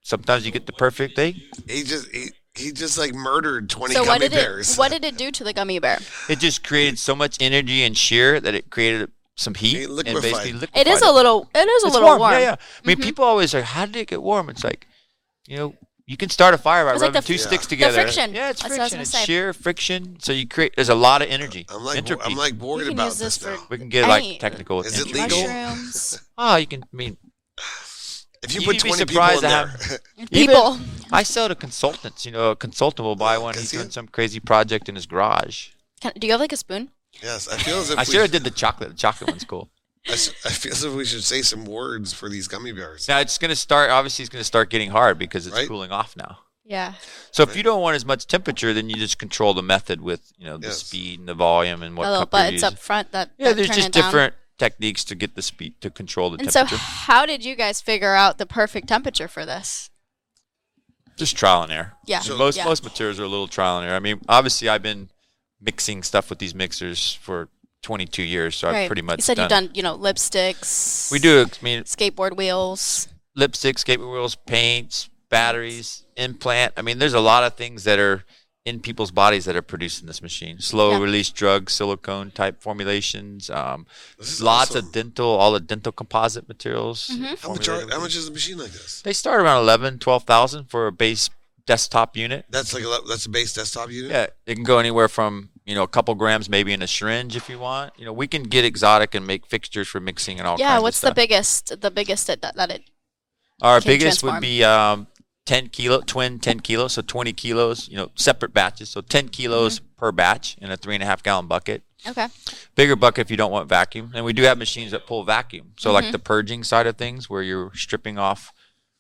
sometimes 0.04 0.46
you 0.46 0.52
get 0.52 0.66
the 0.66 0.74
perfect 0.74 1.16
thing. 1.16 1.42
He 1.68 1.84
just 1.84 2.08
he, 2.12 2.30
he 2.56 2.72
just 2.72 2.98
like 2.98 3.14
murdered 3.14 3.70
twenty 3.70 3.94
so 3.96 4.02
gummy 4.06 4.10
what 4.10 4.22
did 4.22 4.32
bears. 4.32 4.74
it? 4.74 4.78
What 4.80 4.92
did 4.92 5.04
it 5.06 5.18
do 5.18 5.32
to 5.32 5.44
the 5.44 5.54
gummy 5.54 5.80
bear? 5.80 6.00
It 6.30 6.40
just 6.40 6.64
created 6.64 7.00
so 7.00 7.16
much 7.16 7.38
energy 7.40 7.84
and 7.84 7.98
shear 7.98 8.40
that 8.40 8.54
it 8.54 8.70
created 8.70 9.12
some 9.38 9.56
heat 9.56 9.78
It 9.78 9.84
and 9.86 9.94
liquefied. 9.96 10.22
basically 10.22 10.54
liquefied 10.54 10.82
It 10.82 10.88
is 10.88 11.02
a 11.02 11.12
little. 11.12 11.50
It 11.56 11.68
is 11.68 11.84
a 11.84 11.88
It's 11.88 11.94
little 11.96 12.10
warm. 12.10 12.20
warm. 12.20 12.34
Yeah, 12.34 12.40
yeah. 12.40 12.56
I 12.84 12.88
mean, 12.88 12.98
Mhm. 12.98 13.04
people 13.04 13.26
always 13.26 13.56
are. 13.56 13.64
How 13.64 13.86
did 13.86 13.96
it 13.96 14.08
get 14.10 14.22
warm? 14.22 14.50
It's 14.50 14.64
like, 14.64 14.86
you 15.48 15.58
know, 15.58 15.76
you 16.12 16.18
can 16.18 16.30
start 16.30 16.54
a 16.54 16.58
fire 16.58 16.84
by 16.86 16.92
It's 16.92 17.02
like 17.02 17.14
rubbing 17.14 17.22
two 17.24 17.36
f- 17.36 17.40
sticks 17.48 17.64
Yeah. 17.66 17.70
together. 17.70 18.02
friction. 18.02 18.34
Yeah, 18.36 18.50
it's 18.52 18.62
That's 18.62 18.72
what 18.74 18.80
I 18.80 18.84
was 18.84 18.92
friction. 18.92 19.02
It's 19.02 19.12
say. 19.12 19.26
shear 19.26 19.54
friction. 19.54 20.18
So 20.20 20.32
you 20.34 20.46
create. 20.48 20.74
There's 20.76 20.90
a 20.90 20.96
lot 20.96 21.22
of 21.22 21.30
energy. 21.30 21.66
I'm 21.70 21.84
like 21.86 21.98
entropy. 21.98 22.24
I'm 22.26 22.36
like 22.36 22.54
worried 22.56 22.90
about 22.92 23.10
this 23.10 23.20
this 23.20 23.38
for- 23.38 23.52
now. 23.52 23.68
we 23.70 23.78
can 23.78 23.90
get 23.90 24.08
like 24.08 24.40
technical. 24.40 24.82
Is 24.82 25.00
it 25.00 25.08
legal? 25.14 25.42
Mushrooms. 25.42 26.22
Oh, 26.38 26.56
you 26.62 26.68
can. 26.68 26.84
I 26.84 26.96
mean, 27.04 27.18
If 28.44 28.54
you 28.54 28.60
You'd 28.62 28.66
put 28.68 28.74
be 28.84 28.90
twenty 28.90 29.06
people 29.06 29.24
in 29.24 29.36
to 29.36 29.42
there, 29.42 30.00
People. 30.32 30.80
I 31.14 31.24
sell 31.24 31.48
to 31.48 31.56
consultants. 31.56 32.26
You 32.26 32.32
know, 32.34 32.52
a 32.52 32.56
consultant 32.56 33.06
will 33.06 33.16
buy 33.16 33.38
one. 33.38 33.54
Can 33.54 33.62
He's 33.62 33.70
see 33.72 33.78
doing 33.78 33.90
some 33.92 34.08
crazy 34.08 34.40
project 34.40 34.90
in 34.90 34.96
his 34.96 35.06
garage. 35.06 35.70
Can, 36.02 36.12
do 36.20 36.28
you 36.28 36.34
have 36.34 36.42
like 36.42 36.52
a 36.54 36.58
spoon? 36.58 36.92
yes, 37.24 37.48
I 37.48 37.58
feel 37.58 37.78
as 37.80 37.90
if 37.92 37.98
I 37.98 38.02
we 38.02 38.06
should 38.06 38.22
have 38.22 38.32
did 38.32 38.44
the 38.44 38.52
chocolate. 38.52 38.90
The 38.90 38.96
chocolate 38.96 39.30
one's 39.30 39.46
cool. 39.46 39.70
I, 40.08 40.14
s- 40.14 40.32
I 40.46 40.50
feel 40.50 40.72
as 40.72 40.84
if 40.84 40.94
we 40.94 41.06
should 41.06 41.24
say 41.24 41.42
some 41.42 41.66
words 41.66 42.12
for 42.14 42.28
these 42.30 42.48
gummy 42.48 42.72
bears. 42.72 43.08
Now 43.08 43.20
it's 43.20 43.38
gonna 43.38 43.56
start. 43.56 43.90
Obviously, 43.92 44.24
it's 44.24 44.30
gonna 44.30 44.44
start 44.44 44.70
getting 44.70 44.90
hard 44.92 45.18
because 45.20 45.46
it's 45.48 45.56
Right. 45.56 45.68
cooling 45.68 45.92
off 45.92 46.16
now. 46.18 46.40
Yeah. 46.66 46.94
So 47.32 47.44
if 47.44 47.56
you 47.56 47.64
don't 47.64 47.82
want 47.82 47.96
as 47.96 48.06
much 48.06 48.26
temperature, 48.28 48.74
then 48.74 48.90
you 48.90 48.96
just 48.96 49.18
control 49.20 49.54
the 49.54 49.62
method 49.64 50.02
with 50.02 50.32
you 50.38 50.46
know 50.46 50.58
the 50.58 50.68
Yes. 50.68 50.78
speed 50.84 51.20
and 51.20 51.28
the 51.30 51.34
volume 51.34 51.84
and 51.84 51.96
what 51.98 52.08
a 52.08 52.12
little 52.12 52.26
cup 52.26 52.52
you're 52.52 52.52
butts 52.54 52.64
up 52.64 52.80
front 52.80 53.12
that. 53.12 53.32
Yeah, 53.38 53.50
that 53.50 53.56
there's 53.58 53.70
just 53.70 53.92
different 53.92 54.34
techniques 54.58 55.04
to 55.06 55.16
get 55.16 55.36
the 55.36 55.42
speed 55.42 55.80
to 55.82 55.90
control 55.90 56.30
the 56.32 56.38
And 56.40 56.52
so, 56.52 56.66
how 56.66 57.26
did 57.26 57.44
you 57.44 57.56
guys 57.56 57.82
figure 57.82 58.14
out 58.16 58.38
the 58.38 58.46
perfect 58.46 58.88
temperature 58.88 59.28
for 59.28 59.46
this? 59.46 59.90
just 61.18 61.36
trial 61.36 61.62
and 61.64 61.72
error. 61.72 61.94
Yeah. 62.08 62.22
So- 62.22 62.36
most 62.38 62.58
yeah. 62.58 62.66
most 62.66 62.84
materials 62.84 63.20
are 63.20 63.24
a 63.24 63.28
little 63.28 63.48
trial 63.48 63.78
and 63.78 63.86
error. 63.86 63.96
I 63.96 64.00
mean, 64.00 64.22
obviously, 64.28 64.68
I've 64.70 64.82
been 64.82 65.10
mixing 65.60 66.02
stuff 66.02 66.30
with 66.32 66.40
these 66.40 66.56
mixers 66.56 67.14
for 67.14 67.50
22 67.86 68.24
years, 68.24 68.56
so 68.56 68.70
I've 68.70 68.88
pretty 68.88 69.02
much 69.02 69.20
You 69.20 69.24
said 69.24 69.36
done. 69.38 69.44
you've 69.44 69.50
done, 69.50 69.70
you 69.76 69.84
know, 69.84 69.98
lipsticks. 69.98 71.12
We 71.12 71.20
do. 71.20 71.42
I 71.50 71.64
mean, 71.64 71.84
skateboard 71.84 72.36
wheels. 72.38 73.08
lipstick, 73.36 73.78
skateboard 73.78 74.12
wheels, 74.12 74.36
paints, 74.36 75.10
batteries, 75.30 76.04
implant. 76.18 76.74
I 76.78 76.82
mean, 76.82 77.00
there's 77.00 77.14
a 77.14 77.20
lot 77.22 77.44
of 77.44 77.56
things 77.56 77.86
that 77.86 77.98
are 78.00 78.24
in 78.66 78.80
people's 78.80 79.10
bodies 79.10 79.46
that 79.46 79.56
are 79.56 79.62
produced 79.64 80.02
in 80.02 80.08
this 80.08 80.22
machine. 80.22 80.60
Slow 80.60 80.92
Yeah. 80.92 81.00
release 81.00 81.30
drugs, 81.30 81.74
silicone 81.74 82.30
type 82.30 82.62
formulations, 82.62 83.50
um, 83.50 83.88
lots 84.20 84.42
awesome. 84.72 84.86
of 84.86 84.92
dental, 84.92 85.26
all 85.30 85.52
the 85.54 85.60
dental 85.60 85.92
composite 85.92 86.48
materials. 86.48 87.10
Mhm. 87.12 87.40
How 87.40 87.50
much, 87.54 87.68
are, 87.70 87.90
how 87.90 88.00
much 88.00 88.16
is 88.16 88.28
a 88.28 88.32
machine 88.32 88.58
like 88.60 88.72
this? 88.72 89.02
They 89.02 89.14
start 89.14 89.42
around 89.42 89.62
11, 89.62 89.98
12,000 89.98 90.66
for 90.70 90.86
a 90.86 90.92
base 90.92 91.30
desktop 91.66 92.16
unit. 92.18 92.46
That's 92.50 92.74
like 92.74 92.84
a, 92.84 93.00
that's 93.08 93.26
a 93.26 93.30
base 93.30 93.54
desktop 93.54 93.90
unit. 93.90 94.12
Yeah, 94.12 94.28
it 94.46 94.56
can 94.56 94.64
go 94.64 94.78
anywhere 94.78 95.08
from 95.08 95.50
you 95.72 95.76
know 95.78 95.84
a 95.84 95.94
couple 95.98 96.14
grams, 96.16 96.46
maybe 96.58 96.72
in 96.74 96.82
a 96.82 96.88
syringe 96.88 97.34
if 97.36 97.46
you 97.52 97.58
want. 97.60 97.94
You 97.98 98.06
know, 98.06 98.14
we 98.22 98.28
can 98.28 98.44
get 98.44 98.64
exotic 98.66 99.16
and 99.16 99.26
make 99.26 99.44
fixtures 99.48 99.88
for 99.88 100.00
mixing 100.00 100.38
and 100.40 100.46
all. 100.48 100.58
Yeah. 100.60 100.80
What's 100.80 101.02
the 101.02 101.14
biggest? 101.14 101.64
The 101.86 101.90
biggest 102.00 102.28
that 102.28 102.42
that 102.42 102.70
it. 102.78 102.84
Our 103.62 103.80
biggest 103.80 104.20
transform? 104.20 104.36
would 104.36 104.42
be 104.42 104.64
um, 104.64 105.08
10 105.46 105.70
kilo, 105.70 106.02
twin 106.02 106.40
10 106.40 106.60
kilos, 106.62 106.94
so 106.94 107.02
20 107.02 107.32
kilos. 107.34 107.88
You 107.90 107.98
know, 107.98 108.10
separate 108.16 108.54
batches, 108.54 108.90
so 108.90 109.02
10 109.02 109.30
kilos 109.30 109.80
Mm-hmm. 109.80 109.86
per 109.98 110.12
batch 110.12 110.58
in 110.62 110.72
a 110.72 110.78
three 110.78 110.96
and 110.96 111.04
a 111.04 111.06
half 111.06 111.22
gallon 111.24 111.48
bucket. 111.48 111.84
Okay. 112.08 112.28
Bigger 112.76 112.96
bucket 112.96 113.22
if 113.28 113.32
you 113.32 113.38
don't 113.38 113.52
want 113.52 113.70
vacuum, 113.70 114.12
and 114.16 114.26
we 114.26 114.34
do 114.34 114.42
have 114.44 114.58
machines 114.58 114.92
that 114.92 115.06
pull 115.08 115.24
vacuum. 115.24 115.74
So 115.78 115.90
Mm-hmm. 115.90 115.96
like 116.04 116.12
the 116.12 116.20
purging 116.20 116.64
side 116.64 116.88
of 116.88 116.98
things, 116.98 117.30
where 117.30 117.44
you're 117.44 117.72
stripping 117.76 118.18
off 118.18 118.52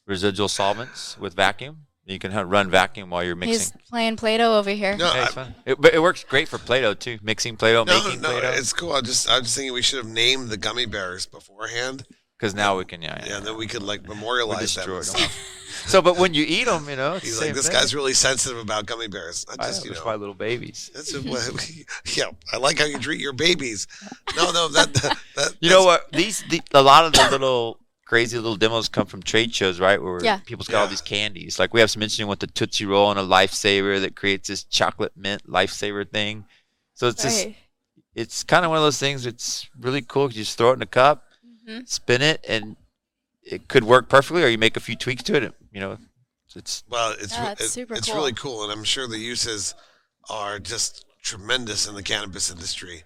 residual 0.07 0.47
solvents 0.47 1.17
with 1.19 1.33
vacuum. 1.33 1.87
You 2.11 2.19
can 2.19 2.31
ha- 2.31 2.41
run 2.45 2.69
vacuum 2.69 3.09
while 3.09 3.23
you're 3.23 3.35
mixing. 3.35 3.53
He's 3.53 3.73
mixing. 3.73 3.81
playing 3.89 4.15
Play-Doh 4.17 4.57
over 4.57 4.69
here. 4.69 4.95
No, 4.97 5.13
Yeah, 5.13 5.23
I- 5.23 5.25
fun. 5.27 5.55
It, 5.65 5.79
but 5.81 5.93
it 5.93 5.99
works 6.01 6.23
great 6.23 6.47
for 6.47 6.57
Play-Doh 6.57 6.93
too. 6.95 7.19
Mixing 7.23 7.57
Play-Doh, 7.57 7.83
no, 7.85 8.03
making 8.03 8.21
no, 8.21 8.29
Play-Doh. 8.31 8.51
it's 8.51 8.73
cool. 8.73 8.93
I 8.93 9.01
just, 9.01 9.29
I 9.29 9.35
was 9.35 9.43
just 9.43 9.55
thinking 9.55 9.73
we 9.73 9.81
should 9.81 9.97
have 10.03 10.11
named 10.11 10.49
the 10.49 10.57
gummy 10.57 10.85
bears 10.85 11.25
beforehand. 11.25 12.05
Because 12.37 12.55
now 12.55 12.77
we 12.77 12.85
can, 12.85 13.01
yeah, 13.03 13.19
yeah. 13.21 13.29
Yeah, 13.29 13.37
and 13.37 13.45
then 13.45 13.55
we 13.57 13.67
could 13.67 13.83
like 13.83 14.07
memorialize 14.07 14.73
them. 14.73 14.83
destroy 14.85 14.97
and 14.97 15.05
them. 15.05 15.15
stuff. 15.29 15.57
So, 15.87 16.01
but 16.01 16.17
when 16.17 16.33
you 16.33 16.43
eat 16.47 16.65
them, 16.65 16.87
you 16.89 16.95
know, 16.95 17.13
it's 17.15 17.23
He's 17.25 17.35
the 17.35 17.39
like, 17.41 17.45
same 17.47 17.55
this 17.55 17.67
thing. 17.67 17.75
guy's 17.75 17.95
really 17.95 18.13
sensitive 18.13 18.57
about 18.59 18.85
gummy 18.87 19.07
bears. 19.07 19.45
I 19.49 19.53
I 19.63 19.67
just, 19.67 19.81
know, 19.81 19.85
you 19.85 19.91
it's 19.91 19.99
know, 20.01 20.05
why 20.07 20.15
little 20.15 20.33
babies. 20.35 20.91
that's 20.93 21.11
just 21.11 21.27
what, 21.27 21.71
yeah. 22.17 22.25
I 22.51 22.57
like 22.57 22.77
how 22.79 22.85
you 22.85 22.97
treat 22.99 23.19
your 23.19 23.33
babies. 23.33 23.87
No, 24.35 24.51
no, 24.51 24.67
that, 24.69 24.93
that, 24.95 25.17
that 25.35 25.55
You 25.59 25.69
know 25.69 25.83
what? 25.83 26.11
These 26.11 26.43
the, 26.49 26.61
a 26.73 26.81
lot 26.83 27.05
of 27.05 27.13
the 27.13 27.27
little 27.31 27.79
crazy 28.11 28.35
little 28.37 28.57
demos 28.57 28.89
come 28.89 29.05
from 29.07 29.23
trade 29.23 29.55
shows, 29.55 29.79
right? 29.79 30.01
Where 30.03 30.21
Yeah. 30.21 30.39
people's 30.39 30.67
got 30.67 30.81
all 30.81 30.87
these 30.89 30.99
candies. 30.99 31.57
Like 31.57 31.73
we 31.73 31.79
have 31.79 31.89
some 31.89 32.01
interesting 32.01 32.27
with 32.27 32.39
the 32.41 32.47
Tootsie 32.47 32.85
Roll 32.85 33.09
and 33.09 33.17
a 33.17 33.23
Lifesaver 33.23 34.01
that 34.01 34.17
creates 34.17 34.49
this 34.49 34.65
chocolate 34.65 35.13
mint 35.15 35.49
Lifesaver 35.49 36.05
thing. 36.11 36.43
So 36.93 37.07
it's 37.07 37.23
just 37.23 37.47
it's 38.13 38.43
kind 38.43 38.65
of 38.65 38.69
one 38.69 38.79
of 38.79 38.83
those 38.83 38.99
things. 38.99 39.25
It's 39.25 39.69
really 39.79 40.01
cool. 40.01 40.25
You 40.25 40.43
just 40.43 40.57
throw 40.57 40.71
it 40.71 40.73
in 40.73 40.81
a 40.81 40.85
cup, 40.85 41.23
Mhm. 41.65 41.87
spin 41.87 42.21
it, 42.21 42.43
and 42.45 42.75
it 43.43 43.69
could 43.69 43.85
work 43.85 44.09
perfectly. 44.09 44.43
Or 44.43 44.49
you 44.49 44.57
make 44.57 44.75
a 44.75 44.81
few 44.81 44.97
tweaks 44.97 45.23
to 45.23 45.35
it. 45.35 45.43
and, 45.43 45.53
You 45.71 45.79
know, 45.79 45.97
it's 46.53 46.83
Well, 46.89 47.11
it's 47.17 47.31
Yeah, 47.31 47.51
it's 47.53 47.61
it- 47.61 47.69
super 47.69 47.93
it's 47.93 48.07
cool. 48.07 48.15
really 48.15 48.33
cool, 48.33 48.63
and 48.63 48.73
I'm 48.73 48.83
sure 48.83 49.07
the 49.07 49.19
uses 49.19 49.73
are 50.29 50.59
just 50.59 51.05
tremendous 51.23 51.87
in 51.87 51.95
the 51.95 52.03
cannabis 52.03 52.51
industry. 52.51 53.05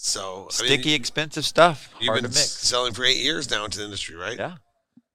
So 0.00 0.48
I 0.52 0.62
mean, 0.62 0.68
sticky, 0.70 0.94
expensive 0.94 1.44
stuff. 1.44 1.90
you've 1.98 2.10
Hard 2.10 2.22
been 2.22 2.30
to 2.30 2.36
mix. 2.36 2.50
selling 2.50 2.94
for 2.94 3.04
eight 3.04 3.16
years 3.16 3.50
now 3.50 3.64
into 3.64 3.78
the 3.78 3.84
industry, 3.84 4.14
right? 4.14 4.38
Yeah. 4.38 4.54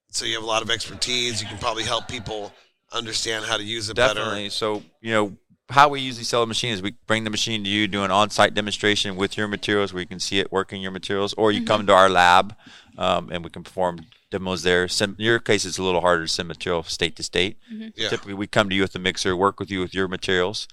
So 0.10 0.26
you 0.26 0.34
have 0.34 0.44
a 0.44 0.46
lot 0.46 0.62
of 0.62 0.70
expertise. 0.70 1.42
You 1.42 1.48
can 1.48 1.58
probably 1.58 1.84
help 1.84 2.10
people 2.10 2.52
understand 2.92 3.46
how 3.46 3.56
to 3.56 3.64
use 3.64 3.90
it 3.90 3.96
better. 3.96 4.20
Definitely. 4.20 4.50
So, 4.50 4.84
you 5.00 5.14
know, 5.14 5.38
how 5.70 5.88
we 5.88 6.02
usually 6.02 6.26
sell 6.26 6.44
a 6.44 6.46
machine 6.46 6.74
is 6.74 6.82
we 6.82 6.96
bring 7.08 7.24
the 7.24 7.30
machine 7.30 7.64
to 7.64 7.70
you, 7.70 7.88
do 7.88 8.04
an 8.04 8.12
on-site 8.12 8.54
demonstration 8.54 9.16
with 9.16 9.38
your 9.38 9.48
materials 9.48 9.94
where 9.94 10.02
you 10.02 10.08
can 10.08 10.20
see 10.20 10.40
it 10.40 10.52
working 10.52 10.82
your 10.82 10.92
materials, 10.92 11.34
or 11.36 11.54
you 11.54 11.66
come 11.66 11.88
to 11.88 11.94
our 11.94 12.10
lab 12.10 12.54
um, 12.98 13.30
and 13.32 13.42
we 13.42 13.50
can 13.50 13.64
perform 13.64 14.02
demos 14.32 14.64
there. 14.64 14.90
Send, 14.90 15.16
in 15.18 15.24
your 15.24 15.40
case, 15.40 15.64
it's 15.64 15.78
a 15.78 15.84
little 15.84 16.02
harder 16.02 16.24
to 16.24 16.28
send 16.28 16.50
material 16.50 16.84
state 16.84 17.16
to 17.16 17.24
state. 17.24 17.58
Yeah. 17.96 18.10
Typically, 18.10 18.34
we 18.34 18.48
come 18.48 18.68
to 18.68 18.76
you 18.76 18.82
with 18.82 18.92
the 18.92 19.00
mixer, 19.00 19.34
work 19.38 19.62
with 19.62 19.72
you 19.72 19.80
with 19.80 19.94
your 19.94 20.10
materials, 20.10 20.68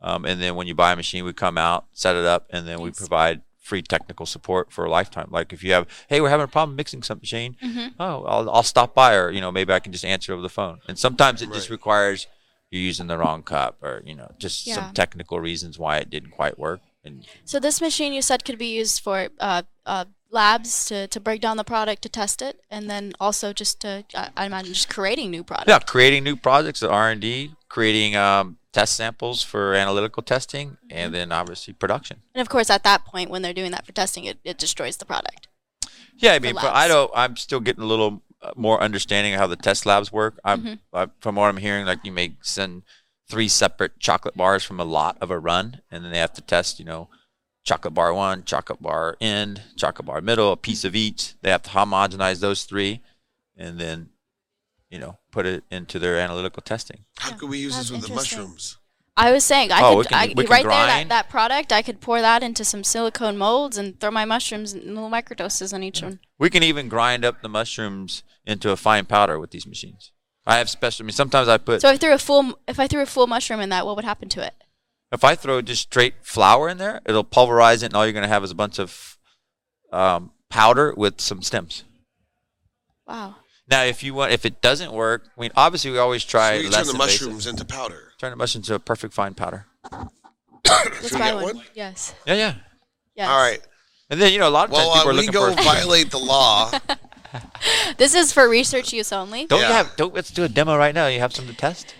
um, 0.00 0.24
and 0.24 0.40
then 0.40 0.54
when 0.54 0.68
you 0.68 0.74
buy 0.74 0.92
a 0.92 0.96
machine, 0.96 1.24
we 1.24 1.32
come 1.32 1.58
out, 1.58 1.86
set 1.92 2.14
it 2.14 2.24
up, 2.24 2.46
and 2.50 2.68
then 2.68 2.80
we 2.80 2.92
provide 2.92 3.42
free 3.66 3.82
technical 3.82 4.26
support 4.26 4.70
for 4.74 4.84
a 4.84 4.90
lifetime. 4.98 5.28
Like 5.38 5.52
if 5.52 5.60
you 5.64 5.72
have, 5.72 5.86
hey, 6.08 6.20
we're 6.20 6.30
having 6.30 6.44
a 6.44 6.56
problem 6.58 6.76
mixing 6.76 7.02
some 7.02 7.18
machine, 7.18 7.56
oh, 7.98 8.24
I'll, 8.24 8.48
I'll 8.50 8.62
stop 8.62 8.94
by, 8.94 9.14
or 9.20 9.30
you 9.30 9.40
know, 9.40 9.50
maybe 9.50 9.72
I 9.72 9.80
can 9.80 9.92
just 9.92 10.04
answer 10.04 10.32
over 10.32 10.42
the 10.42 10.48
phone. 10.60 10.78
And 10.88 10.96
sometimes 10.98 11.42
it 11.42 11.52
just 11.52 11.68
requires 11.68 12.28
you're 12.70 12.82
using 12.82 13.08
the 13.08 13.18
wrong 13.18 13.42
cup, 13.42 13.78
or 13.82 14.02
you 14.04 14.14
know, 14.14 14.30
just 14.38 14.66
Yeah. 14.66 14.74
some 14.76 14.92
technical 14.94 15.40
reasons 15.40 15.78
why 15.78 15.98
it 15.98 16.10
didn't 16.10 16.30
quite 16.30 16.58
work. 16.58 16.80
And 17.04 17.24
So 17.44 17.60
this 17.60 17.80
machine 17.80 18.12
you 18.12 18.22
said 18.22 18.44
could 18.44 18.58
be 18.58 18.72
used 18.80 19.00
for 19.02 19.28
uh, 19.40 19.62
uh, 19.84 20.06
labs 20.30 20.86
to, 20.86 21.06
to 21.08 21.20
break 21.20 21.40
down 21.40 21.56
the 21.56 21.64
product 21.64 22.02
to 22.02 22.08
test 22.08 22.42
it, 22.42 22.60
and 22.70 22.90
then 22.90 23.12
also 23.20 23.52
just 23.52 23.80
to 23.80 24.04
I, 24.14 24.30
I 24.36 24.46
imagine 24.46 24.74
just 24.74 24.88
creating 24.88 25.30
new 25.30 25.44
products. 25.44 25.68
yeah, 25.68 25.78
creating 25.78 26.24
new 26.24 26.36
projects, 26.36 26.82
R 26.82 27.10
and 27.10 27.20
D, 27.20 27.52
creating 27.68 28.16
um, 28.16 28.58
test 28.72 28.96
samples 28.96 29.42
for 29.42 29.74
analytical 29.74 30.22
testing, 30.22 30.76
and 30.90 31.14
then 31.14 31.32
obviously 31.32 31.72
production. 31.74 32.18
And 32.34 32.42
of 32.42 32.48
course, 32.48 32.70
at 32.70 32.82
that 32.84 33.04
point, 33.04 33.30
when 33.30 33.42
they're 33.42 33.54
doing 33.54 33.70
that 33.70 33.86
for 33.86 33.92
testing, 33.92 34.24
it, 34.24 34.38
it 34.44 34.58
destroys 34.58 34.96
the 34.96 35.04
product. 35.06 35.48
Yeah, 36.18 36.32
I 36.32 36.38
mean, 36.38 36.54
but 36.54 36.72
I 36.74 36.88
don't. 36.88 37.10
I'm 37.14 37.36
still 37.36 37.60
getting 37.60 37.82
a 37.82 37.86
little 37.86 38.22
uh, 38.42 38.52
more 38.56 38.80
understanding 38.82 39.34
of 39.34 39.40
how 39.40 39.46
the 39.46 39.56
test 39.56 39.86
labs 39.86 40.10
work. 40.12 40.38
I'm, 40.44 40.62
Mm-hmm. 40.62 40.96
I, 40.96 41.08
from 41.20 41.36
what 41.36 41.48
I'm 41.48 41.58
hearing, 41.58 41.86
like 41.86 42.04
you 42.04 42.12
may 42.12 42.36
send 42.42 42.82
three 43.28 43.48
separate 43.48 43.98
chocolate 43.98 44.36
bars 44.36 44.64
from 44.64 44.80
a 44.80 44.84
lot 44.84 45.18
of 45.20 45.30
a 45.30 45.38
run, 45.38 45.82
and 45.90 46.04
then 46.04 46.12
they 46.12 46.18
have 46.18 46.32
to 46.34 46.42
test, 46.42 46.78
you 46.78 46.84
know, 46.84 47.08
chocolate 47.66 47.92
bar 47.92 48.14
one, 48.14 48.44
chocolate 48.44 48.80
bar 48.80 49.16
end, 49.20 49.60
chocolate 49.76 50.06
bar 50.06 50.20
middle, 50.22 50.52
a 50.52 50.56
piece 50.56 50.84
of 50.84 50.94
each. 50.94 51.34
They 51.42 51.50
have 51.50 51.62
to 51.64 51.70
homogenize 51.70 52.40
those 52.40 52.64
three, 52.64 53.02
and 53.56 53.78
then, 53.78 54.08
you 54.88 54.98
know, 54.98 55.18
put 55.30 55.44
it 55.44 55.64
into 55.70 55.98
their 55.98 56.18
analytical 56.18 56.62
testing. 56.62 57.04
How 57.18 57.30
Yeah, 57.30 57.36
could 57.36 57.50
we 57.50 57.58
use 57.58 57.74
that's 57.76 57.90
this 57.90 57.98
with 57.98 58.08
the 58.08 58.14
mushrooms? 58.14 58.78
I 59.18 59.32
was 59.32 59.44
saying 59.44 59.72
I 59.72 59.80
Oh, 59.82 59.96
we 59.96 60.04
could 60.04 60.10
can- 60.10 60.18
I, 60.18 60.34
we 60.36 60.44
can 60.44 60.52
right 60.52 60.62
there 60.62 60.86
that, 60.86 61.08
that 61.08 61.28
product 61.30 61.72
I 61.72 61.82
could 61.82 62.00
pour 62.00 62.20
that 62.20 62.42
into 62.42 62.64
some 62.64 62.84
silicone 62.84 63.36
molds 63.38 63.78
and 63.78 63.98
throw 63.98 64.10
my 64.10 64.24
mushrooms 64.26 64.74
in 64.74 64.94
little 64.94 65.10
microdoses 65.10 65.72
on 65.72 65.82
each 65.82 66.02
one. 66.02 66.20
We 66.38 66.50
can 66.50 66.62
even 66.62 66.88
grind 66.88 67.24
up 67.24 67.40
the 67.40 67.48
mushrooms 67.48 68.22
into 68.44 68.70
a 68.70 68.76
fine 68.76 69.06
powder 69.06 69.38
with 69.40 69.50
these 69.50 69.66
machines. 69.66 70.12
I 70.46 70.58
have 70.58 70.68
special. 70.70 71.04
I 71.04 71.06
mean, 71.06 71.12
sometimes 71.12 71.48
I 71.48 71.56
put 71.58 71.80
So 71.80 71.88
if 71.88 71.94
I 71.94 71.96
threw 71.96 72.12
a 72.12 72.18
full 72.18 72.58
if 72.68 72.78
I 72.78 72.86
threw 72.86 73.00
a 73.02 73.06
full 73.06 73.26
mushroom 73.26 73.58
in 73.60 73.70
that, 73.70 73.86
what 73.86 73.96
would 73.96 74.04
happen 74.04 74.28
to 74.28 74.46
it? 74.46 74.54
If 75.16 75.24
I 75.24 75.34
throw 75.34 75.62
just 75.62 75.80
straight 75.80 76.12
flour 76.20 76.68
in 76.68 76.76
there, 76.76 77.00
it'll 77.06 77.24
pulverize 77.24 77.82
it, 77.82 77.86
and 77.86 77.94
all 77.94 78.04
you're 78.04 78.12
going 78.12 78.22
to 78.22 78.28
have 78.28 78.44
is 78.44 78.50
a 78.50 78.54
bunch 78.54 78.78
of 78.78 79.16
um, 79.90 80.30
powder 80.50 80.92
with 80.94 81.22
some 81.22 81.40
stems. 81.40 81.84
Wow. 83.08 83.36
Now, 83.66 83.84
if 83.84 84.02
you 84.02 84.12
want, 84.12 84.32
if 84.32 84.44
it 84.44 84.60
doesn't 84.60 84.92
work, 84.92 85.24
I 85.34 85.40
mean, 85.40 85.52
obviously 85.56 85.90
we 85.90 85.96
always 85.96 86.22
try 86.22 86.58
So 86.58 86.64
you 86.64 86.68
less 86.68 86.74
turn 86.76 86.86
the 86.86 86.92
invasive. 87.02 87.28
mushrooms 87.28 87.46
into 87.46 87.64
powder. 87.64 88.12
Turn 88.18 88.28
the 88.28 88.36
mushrooms 88.36 88.68
into 88.68 88.74
a 88.74 88.78
perfect 88.78 89.14
fine 89.14 89.32
powder. 89.32 89.64
Let's 90.68 91.12
we 91.12 91.18
buy 91.18 91.32
one. 91.32 91.44
one? 91.44 91.62
Yes. 91.74 92.14
Yeah, 92.26 92.34
yeah. 92.34 92.54
Yes. 93.14 93.28
All 93.30 93.38
right. 93.38 93.60
And 94.10 94.20
then 94.20 94.34
you 94.34 94.38
know 94.38 94.48
a 94.48 94.50
lot 94.50 94.68
of 94.68 94.74
times 94.76 94.86
Well, 94.86 94.96
people 94.96 95.08
uh, 95.08 95.12
are 95.12 95.14
we 95.14 95.26
looking 95.26 95.32
go 95.32 95.56
for. 95.56 95.62
violate 95.62 96.10
the 96.10 96.18
law. 96.18 96.70
This 97.98 98.14
is 98.14 98.32
for 98.32 98.48
research 98.48 98.92
use 98.94 99.12
only. 99.12 99.46
Don't 99.46 99.60
you 99.60 99.66
have? 99.66 99.94
Don't 99.96 100.14
let's 100.14 100.30
do 100.30 100.44
a 100.44 100.48
demo 100.48 100.76
right 100.76 100.94
now. 100.94 101.06
You 101.06 101.20
have 101.20 101.34
some 101.34 101.46
to 101.46 101.54
test. 101.54 101.94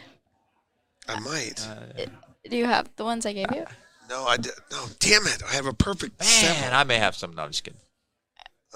I 1.08 1.18
might. 1.20 1.66
Uh, 1.66 2.06
Do 2.48 2.56
you 2.56 2.66
have 2.66 2.88
the 2.96 3.04
ones 3.04 3.26
I 3.26 3.32
gave 3.32 3.46
you? 3.54 3.64
No, 4.08 4.24
I 4.24 4.36
did. 4.36 4.52
No, 4.70 4.84
damn 5.00 5.26
it! 5.26 5.42
I 5.48 5.54
have 5.54 5.66
a 5.66 5.72
perfect 5.72 6.20
Man, 6.20 6.28
seven. 6.28 6.72
I 6.72 6.84
may 6.84 6.98
have 6.98 7.16
some. 7.16 7.34
No, 7.34 7.42
I'm 7.42 7.50
just 7.50 7.64
kidding. 7.64 7.80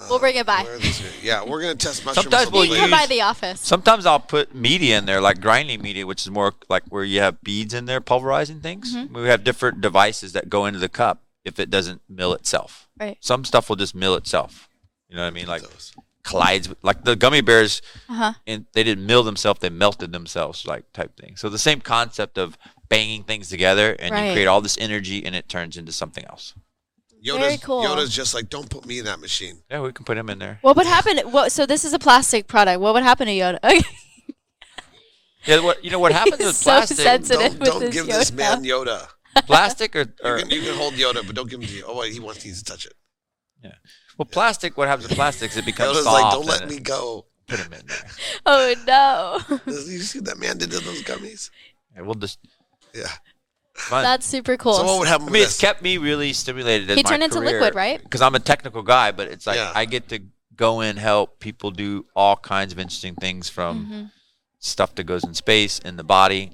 We'll 0.09 0.17
bring 0.19 0.35
it 0.35 0.47
by. 0.47 0.63
Where 0.63 0.75
are 0.75 0.79
these? 0.79 1.01
Yeah, 1.23 1.43
we're 1.45 1.61
gonna 1.61 1.75
test 1.75 2.03
mushrooms. 2.05 2.23
Sometimes 2.23 2.51
we'll 2.51 2.65
You 2.65 2.71
little 2.71 2.87
can 2.87 2.89
come 2.97 2.99
by 2.99 3.05
the 3.05 3.21
office. 3.21 3.61
Sometimes 3.61 4.05
I'll 4.07 4.19
put 4.19 4.55
media 4.55 4.97
in 4.97 5.05
there, 5.05 5.21
like 5.21 5.39
grinding 5.39 5.81
media, 5.81 6.07
which 6.07 6.21
is 6.23 6.31
more 6.31 6.53
like 6.69 6.83
where 6.89 7.03
you 7.03 7.19
have 7.19 7.39
beads 7.43 7.73
in 7.75 7.85
there 7.85 8.01
pulverizing 8.01 8.61
things. 8.61 8.95
Mm-hmm. 8.95 9.13
We 9.15 9.27
have 9.27 9.43
different 9.43 9.79
devices 9.79 10.33
that 10.33 10.49
go 10.49 10.65
into 10.65 10.79
the 10.79 10.89
cup 10.89 11.21
if 11.45 11.59
it 11.59 11.69
doesn't 11.69 12.01
mill 12.09 12.33
itself. 12.33 12.89
Right. 12.99 13.17
Some 13.19 13.45
stuff 13.45 13.69
will 13.69 13.75
just 13.75 13.93
mill 13.93 14.15
itself. 14.15 14.67
You 15.07 15.17
know 15.17 15.21
what 15.21 15.27
I 15.27 15.31
mean? 15.31 15.47
Like 15.47 15.61
Those. 15.61 15.93
collides, 16.23 16.67
with- 16.67 16.83
like 16.83 17.03
the 17.03 17.15
gummy 17.15 17.41
bears, 17.41 17.83
Uh 18.09 18.13
huh. 18.15 18.33
and 18.47 18.65
they 18.73 18.83
didn't 18.83 19.05
mill 19.05 19.21
themselves; 19.21 19.59
they 19.59 19.69
melted 19.69 20.11
themselves, 20.11 20.65
like 20.65 20.91
type 20.93 21.15
thing. 21.15 21.35
So 21.35 21.47
the 21.47 21.59
same 21.59 21.79
concept 21.79 22.39
of 22.39 22.57
banging 22.91 23.23
things 23.23 23.49
together, 23.49 23.95
and 23.97 24.11
Right. 24.13 24.27
you 24.27 24.33
create 24.33 24.45
all 24.47 24.61
this 24.61 24.77
energy, 24.77 25.25
and 25.25 25.35
it 25.35 25.47
turns 25.49 25.77
into 25.77 25.91
something 25.91 26.23
else. 26.25 26.53
Yoda's, 27.25 27.39
Very 27.39 27.57
cool. 27.57 27.83
Yoda's 27.83 28.13
just 28.13 28.33
like, 28.33 28.49
don't 28.49 28.69
put 28.69 28.85
me 28.85 28.99
in 28.99 29.05
that 29.05 29.19
machine. 29.19 29.61
Yeah, 29.69 29.81
we 29.81 29.91
can 29.93 30.05
put 30.05 30.17
him 30.17 30.29
in 30.29 30.39
there. 30.39 30.57
What 30.61 30.75
would 30.75 30.85
happen? 30.87 31.17
What, 31.31 31.51
so 31.51 31.65
this 31.65 31.85
is 31.85 31.93
a 31.93 31.99
plastic 31.99 32.47
product. 32.47 32.81
What 32.81 32.93
would 32.95 33.03
happen 33.03 33.27
to 33.27 33.33
Yoda? 33.33 33.59
Yeah, 35.45 35.59
what 35.61 35.83
you 35.83 35.89
know 35.89 35.97
what 35.97 36.11
happens 36.11 36.37
He's 36.37 36.45
with 36.47 36.55
so 36.55 36.69
plastic? 36.71 36.97
sensitive. 36.97 37.39
Don't, 37.39 37.59
with 37.59 37.67
don't 37.69 37.79
this 37.79 37.93
give 37.95 38.05
this 38.05 38.29
Yoda. 38.29 38.35
man 38.37 38.63
Yoda. 38.63 39.07
Plastic 39.47 39.95
or, 39.95 40.01
You 40.01 40.07
or 40.23 40.37
can, 40.39 40.49
you 40.51 40.61
can 40.61 40.75
hold 40.77 40.93
Yoda, 40.93 41.25
but 41.25 41.35
don't 41.35 41.49
give 41.49 41.59
him 41.61 41.67
to 41.67 41.73
you. 41.73 41.83
Oh 41.87 41.97
wait, 41.97 42.13
he 42.13 42.19
wants 42.19 42.45
you 42.45 42.53
to 42.53 42.63
touch 42.63 42.85
it. 42.85 42.93
Yeah. 43.63 43.71
Well, 44.19 44.27
plastic. 44.27 44.77
What 44.77 44.87
happens 44.87 45.07
with 45.07 45.17
plastics? 45.17 45.57
It 45.57 45.65
becomes 45.65 45.97
Yoda's 45.97 46.03
soft. 46.03 46.21
like, 46.21 46.31
don't 46.33 46.45
let 46.45 46.61
and 46.61 46.69
me 46.69 46.77
it- 46.77 46.83
go. 46.83 47.25
Put 47.47 47.59
him 47.59 47.73
in 47.73 47.85
there. 47.87 48.05
Oh 48.45 48.75
no. 49.49 49.59
You 49.65 49.99
see 49.99 50.19
what 50.19 50.27
that 50.27 50.37
man 50.39 50.57
did 50.59 50.69
to 50.71 50.79
those 50.79 51.01
gummies? 51.01 51.49
Yeah, 51.95 52.03
we'll 52.03 52.13
just. 52.15 52.37
Yeah. 52.93 53.07
Fun. 53.75 54.03
That's 54.03 54.25
super 54.25 54.57
cool. 54.57 54.73
So 54.73 54.83
what 54.83 54.99
would 54.99 55.07
happen 55.07 55.23
I 55.23 55.25
with 55.25 55.33
mean, 55.33 55.43
it's 55.43 55.53
this? 55.53 55.61
kept 55.61 55.81
me 55.81 55.97
really 55.97 56.33
stimulated. 56.33 56.89
In 56.91 56.97
He 56.97 57.03
my 57.03 57.09
turned 57.09 57.23
into 57.23 57.39
career, 57.39 57.53
liquid, 57.53 57.73
right? 57.75 58.01
Because 58.03 58.21
I'm 58.21 58.35
a 58.35 58.39
technical 58.39 58.83
guy, 58.83 59.11
but 59.11 59.27
it's 59.27 59.47
like 59.47 59.55
Yeah. 59.57 59.71
I 59.73 59.85
get 59.85 60.09
to 60.09 60.19
go 60.55 60.81
in, 60.81 60.97
help 60.97 61.39
people 61.39 61.71
do 61.71 62.05
all 62.15 62.35
kinds 62.35 62.73
of 62.73 62.79
interesting 62.79 63.15
things 63.15 63.49
from 63.49 63.85
Mm-hmm. 63.85 64.03
stuff 64.59 64.93
that 64.95 65.05
goes 65.05 65.23
in 65.23 65.33
space, 65.33 65.79
in 65.79 65.95
the 65.97 66.03
body, 66.03 66.51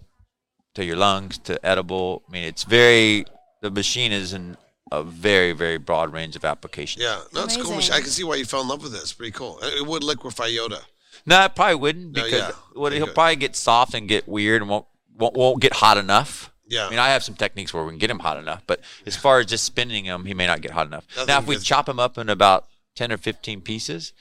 to 0.75 0.85
your 0.85 0.95
lungs, 0.95 1.37
to 1.39 1.63
edible. 1.65 2.23
I 2.27 2.31
mean, 2.31 2.43
it's 2.43 2.63
very. 2.63 3.25
The 3.61 3.71
machine 3.71 4.11
is 4.11 4.31
in 4.33 4.55
a 4.91 5.03
very, 5.03 5.51
very 5.51 5.77
broad 5.79 6.13
range 6.13 6.35
of 6.37 6.45
applications. 6.45 7.03
Yeah, 7.03 7.19
no, 7.33 7.43
it's 7.43 7.57
cool. 7.57 7.73
I 7.77 7.99
can 7.99 8.05
see 8.09 8.23
why 8.23 8.35
you 8.35 8.45
fell 8.45 8.61
in 8.61 8.67
love 8.69 8.83
with 8.83 8.93
this. 8.93 9.11
Pretty 9.11 9.31
cool. 9.31 9.59
It 9.61 9.85
would 9.85 10.03
liquefy 10.03 10.55
Yoda. 10.55 10.79
No, 11.25 11.43
it 11.43 11.55
probably 11.55 11.75
wouldn't 11.75 12.15
No, 12.15 12.23
because 12.23 12.39
yeah. 12.39 12.51
what, 12.73 12.93
he'll 12.93 13.07
good. 13.07 13.15
probably 13.15 13.35
get 13.35 13.55
soft 13.57 13.93
and 13.95 14.07
get 14.07 14.29
weird 14.29 14.61
and 14.61 14.69
won't, 14.69 14.85
won't 15.17 15.35
won't 15.35 15.61
get 15.61 15.73
hot 15.73 15.97
enough. 15.97 16.51
Yeah. 16.69 16.87
I 16.87 16.89
mean, 16.89 16.99
I 16.99 17.09
have 17.09 17.23
some 17.23 17.35
techniques 17.35 17.73
where 17.73 17.83
we 17.83 17.91
can 17.91 17.97
get 17.97 18.09
him 18.09 18.19
hot 18.19 18.37
enough, 18.37 18.61
but 18.67 18.81
as 19.05 19.15
far 19.15 19.39
as 19.39 19.45
just 19.45 19.63
spinning 19.63 20.03
him, 20.05 20.25
he 20.25 20.33
may 20.33 20.47
not 20.47 20.61
get 20.61 20.71
hot 20.71 20.85
enough. 20.87 21.05
Nothing 21.15 21.27
now, 21.27 21.39
if 21.39 21.47
we 21.47 21.55
gets- 21.55 21.65
chop 21.65 21.87
him 21.87 21.99
up 21.99 22.17
in 22.17 22.27
about 22.29 22.65
ten 22.95 23.11
or 23.11 23.17
fifteen 23.17 23.61
pieces, 23.61 24.11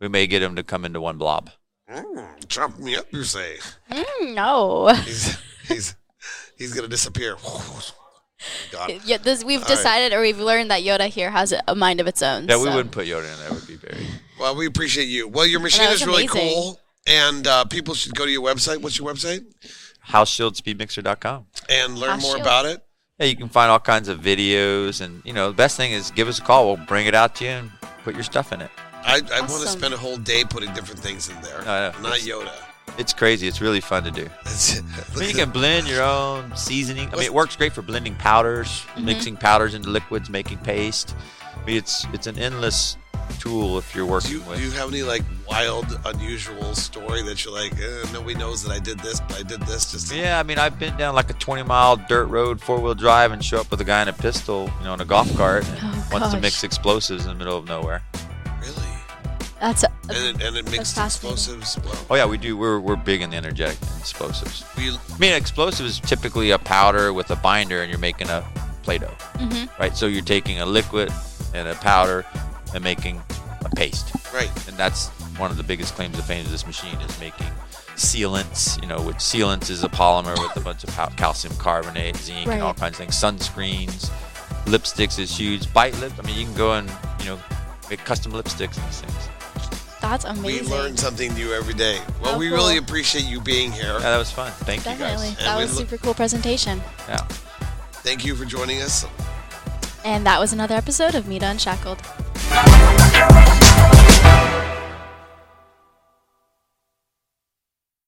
we 0.00 0.08
may 0.08 0.26
get 0.26 0.42
him 0.42 0.54
to 0.56 0.62
come 0.62 0.84
into 0.84 1.00
one 1.00 1.18
blob. 1.18 1.50
Mm, 1.90 2.48
chop 2.48 2.78
me 2.78 2.96
up, 2.96 3.06
you 3.12 3.22
say? 3.24 3.56
Mm, 3.90 4.34
no. 4.34 4.88
He's 5.04 5.36
he's 5.68 5.96
he's 6.56 6.72
gonna 6.74 6.88
disappear. 6.88 7.36
Got 8.70 8.90
it. 8.90 9.02
Yeah, 9.06 9.16
this, 9.16 9.42
we've 9.44 9.60
All 9.62 9.66
right. 9.68 9.76
decided 9.76 10.12
or 10.12 10.20
we've 10.20 10.38
learned 10.38 10.70
that 10.70 10.82
Yoda 10.82 11.08
here 11.08 11.30
has 11.30 11.52
a, 11.52 11.62
a 11.68 11.74
mind 11.74 12.00
of 12.00 12.06
its 12.06 12.22
own. 12.22 12.46
Yeah, 12.48 12.58
we 12.58 12.64
wouldn't 12.68 12.90
put 12.92 13.06
Yoda 13.06 13.32
in 13.32 13.38
there. 13.38 13.48
It 13.48 13.54
would 13.54 13.66
be 13.66 13.76
very. 13.76 14.04
Well, 14.38 14.54
we 14.54 14.66
appreciate 14.66 15.06
you. 15.06 15.26
Well, 15.28 15.46
your 15.46 15.60
machine 15.60 15.88
is 15.90 16.04
really 16.06 16.26
amazing. 16.26 16.52
cool, 16.54 16.80
and 17.06 17.46
uh, 17.46 17.64
people 17.64 17.94
should 17.94 18.14
go 18.14 18.24
to 18.26 18.30
your 18.30 18.42
website. 18.42 18.82
What's 18.82 18.98
your 18.98 19.08
website? 19.12 19.44
hauschildSpeedMixer.com. 20.08 21.46
And 21.68 21.98
learn 21.98 22.10
House 22.10 22.22
more 22.22 22.36
Shield. 22.36 22.42
about 22.42 22.66
it. 22.66 22.82
Yeah, 23.18 23.26
you 23.26 23.36
can 23.36 23.48
find 23.48 23.70
all 23.70 23.80
kinds 23.80 24.08
of 24.08 24.20
videos, 24.20 25.00
and 25.00 25.22
you 25.24 25.32
know 25.32 25.48
the 25.48 25.56
best 25.56 25.76
thing 25.76 25.92
is 25.92 26.10
give 26.10 26.28
us 26.28 26.38
a 26.38 26.42
call. 26.42 26.66
We'll 26.66 26.84
bring 26.86 27.06
it 27.06 27.14
out 27.14 27.34
to 27.36 27.44
you 27.44 27.50
and 27.50 27.70
put 28.04 28.14
your 28.14 28.24
stuff 28.24 28.52
in 28.52 28.60
it. 28.60 28.70
I, 28.92 29.22
I 29.32 29.40
want 29.40 29.62
to 29.62 29.68
spend 29.68 29.94
a 29.94 29.96
whole 29.96 30.16
day 30.18 30.44
putting 30.44 30.72
different 30.74 31.00
things 31.00 31.28
in 31.28 31.40
there. 31.40 31.60
I 31.60 31.92
know. 31.92 32.00
Not 32.02 32.18
Yoda. 32.18 32.52
It's 32.98 33.12
crazy. 33.12 33.46
It's 33.46 33.60
really 33.60 33.80
fun 33.80 34.04
to 34.04 34.10
do. 34.10 34.28
I 34.44 35.18
mean, 35.18 35.28
you 35.28 35.34
can 35.34 35.50
blend 35.50 35.88
your 35.88 36.02
own 36.02 36.54
seasoning. 36.56 37.08
I 37.08 37.12
mean, 37.12 37.24
it 37.24 37.32
works 37.32 37.56
great 37.56 37.72
for 37.72 37.82
blending 37.82 38.14
powders, 38.16 38.68
mm-hmm. 38.68 39.04
mixing 39.04 39.36
powders 39.36 39.74
into 39.74 39.90
liquids, 39.90 40.28
making 40.28 40.58
paste. 40.58 41.14
I 41.54 41.64
mean, 41.64 41.76
it's 41.76 42.06
it's 42.12 42.26
an 42.26 42.38
endless 42.38 42.96
tool 43.38 43.78
if 43.78 43.94
you're 43.94 44.06
do 44.06 44.10
working 44.12 44.30
you 44.32 44.40
with. 44.42 44.58
do 44.58 44.64
you 44.64 44.70
have 44.72 44.88
any 44.90 45.02
like 45.02 45.22
wild, 45.48 45.86
unusual 46.06 46.74
story 46.74 47.22
that 47.22 47.44
you're 47.44 47.54
like, 47.54 47.72
eh, 47.80 48.04
nobody 48.12 48.34
knows 48.34 48.62
that 48.64 48.72
I 48.72 48.78
did 48.78 48.98
this, 49.00 49.20
but 49.20 49.38
I 49.38 49.42
did 49.42 49.60
this 49.62 49.92
just. 49.92 50.12
Yeah, 50.12 50.38
I 50.38 50.42
mean, 50.42 50.58
I've 50.58 50.78
been 50.78 50.96
down 50.96 51.14
like 51.14 51.30
a 51.30 51.34
20 51.34 51.62
mile 51.64 51.96
dirt 51.96 52.26
road, 52.26 52.60
four 52.60 52.80
wheel 52.80 52.94
drive, 52.94 53.32
and 53.32 53.44
show 53.44 53.60
up 53.60 53.70
with 53.70 53.80
a 53.80 53.84
guy 53.84 54.02
in 54.02 54.08
a 54.08 54.12
pistol, 54.12 54.70
you 54.78 54.84
know, 54.84 54.94
in 54.94 55.00
a 55.00 55.04
golf 55.04 55.34
cart, 55.36 55.66
and 55.68 55.78
Oh, 55.82 56.08
wants 56.12 56.32
to 56.32 56.40
mix 56.40 56.64
explosives 56.64 57.24
in 57.26 57.30
the 57.32 57.36
middle 57.38 57.56
of 57.56 57.66
nowhere. 57.66 58.02
Really? 58.60 58.74
That's 59.60 59.84
a, 59.84 59.90
And 60.08 60.40
it, 60.40 60.42
and 60.46 60.56
it 60.56 60.70
mixed 60.70 60.98
explosives. 60.98 61.78
Well, 61.84 62.06
Oh 62.10 62.14
yeah, 62.16 62.26
we 62.26 62.38
do. 62.38 62.56
We're 62.56 62.78
we're 62.80 62.96
big 62.96 63.22
in 63.22 63.30
the 63.30 63.36
energetic 63.36 63.78
explosives. 63.98 64.64
we 64.76 64.90
I 64.90 65.18
mean, 65.18 65.32
explosive 65.32 65.86
is 65.86 65.98
typically 66.00 66.50
a 66.50 66.58
powder 66.58 67.12
with 67.12 67.30
a 67.30 67.36
binder, 67.36 67.80
and 67.82 67.90
you're 67.90 67.98
making 67.98 68.28
a 68.28 68.44
Play-Doh, 68.82 69.10
Mhm. 69.38 69.68
right? 69.80 69.96
So 69.96 70.06
you're 70.06 70.22
taking 70.22 70.60
a 70.60 70.66
liquid 70.66 71.12
and 71.54 71.66
a 71.66 71.74
powder 71.76 72.24
and 72.74 72.82
making 72.84 73.22
a 73.64 73.68
paste, 73.70 74.12
right. 74.32 74.50
and 74.68 74.76
that's 74.76 75.08
one 75.38 75.50
of 75.50 75.56
the 75.56 75.62
biggest 75.62 75.94
claims 75.94 76.16
to 76.16 76.22
fame 76.22 76.44
of 76.44 76.50
this 76.50 76.66
machine 76.66 76.96
is 77.00 77.20
making 77.20 77.46
sealants. 77.96 78.80
You 78.82 78.88
know, 78.88 79.00
which 79.02 79.16
sealants 79.16 79.70
is 79.70 79.84
a 79.84 79.88
polymer 79.88 80.36
with 80.40 80.56
a 80.56 80.60
bunch 80.60 80.84
of 80.84 80.90
calcium 81.16 81.54
carbonate, 81.56 82.16
zinc, 82.16 82.46
and 82.48 82.62
all 82.62 82.74
kinds 82.74 82.98
of 83.00 83.06
things. 83.06 83.14
Sunscreens, 83.16 84.10
lipsticks 84.66 85.18
is 85.18 85.36
huge. 85.36 85.72
Bite 85.72 85.98
lip. 86.00 86.12
I 86.18 86.22
mean, 86.26 86.38
you 86.38 86.44
can 86.44 86.54
go 86.54 86.74
and 86.74 86.90
you 87.20 87.26
know 87.26 87.38
make 87.90 88.00
custom 88.04 88.32
lipsticks 88.32 88.76
and 88.78 88.86
these 88.88 89.00
things. 89.00 89.28
that's 90.00 90.24
amazing. 90.24 90.64
We 90.66 90.70
learn 90.70 90.96
something 90.96 91.32
new 91.34 91.52
every 91.52 91.74
day. 91.74 92.00
Well, 92.22 92.34
Oh, 92.34 92.38
we 92.38 92.48
cool. 92.48 92.56
really 92.58 92.76
appreciate 92.78 93.24
you 93.24 93.40
being 93.40 93.72
here. 93.72 93.92
Yeah, 93.94 93.98
that 94.00 94.18
was 94.18 94.30
fun. 94.30 94.52
Thank 94.52 94.84
Definitely. 94.84 95.30
you 95.30 95.34
guys. 95.34 95.38
And 95.38 95.46
That 95.46 95.56
we 95.58 95.62
was 95.64 95.78
look- 95.78 95.88
super 95.88 96.02
cool 96.02 96.14
presentation. 96.14 96.80
Yeah. 97.08 97.22
Thank 98.02 98.24
you 98.24 98.36
for 98.36 98.44
joining 98.44 98.82
us. 98.82 99.04
And 100.06 100.24
that 100.24 100.38
was 100.38 100.52
another 100.52 100.76
episode 100.76 101.16
of 101.16 101.26
Meet 101.26 101.42
Unshackled. 101.42 101.98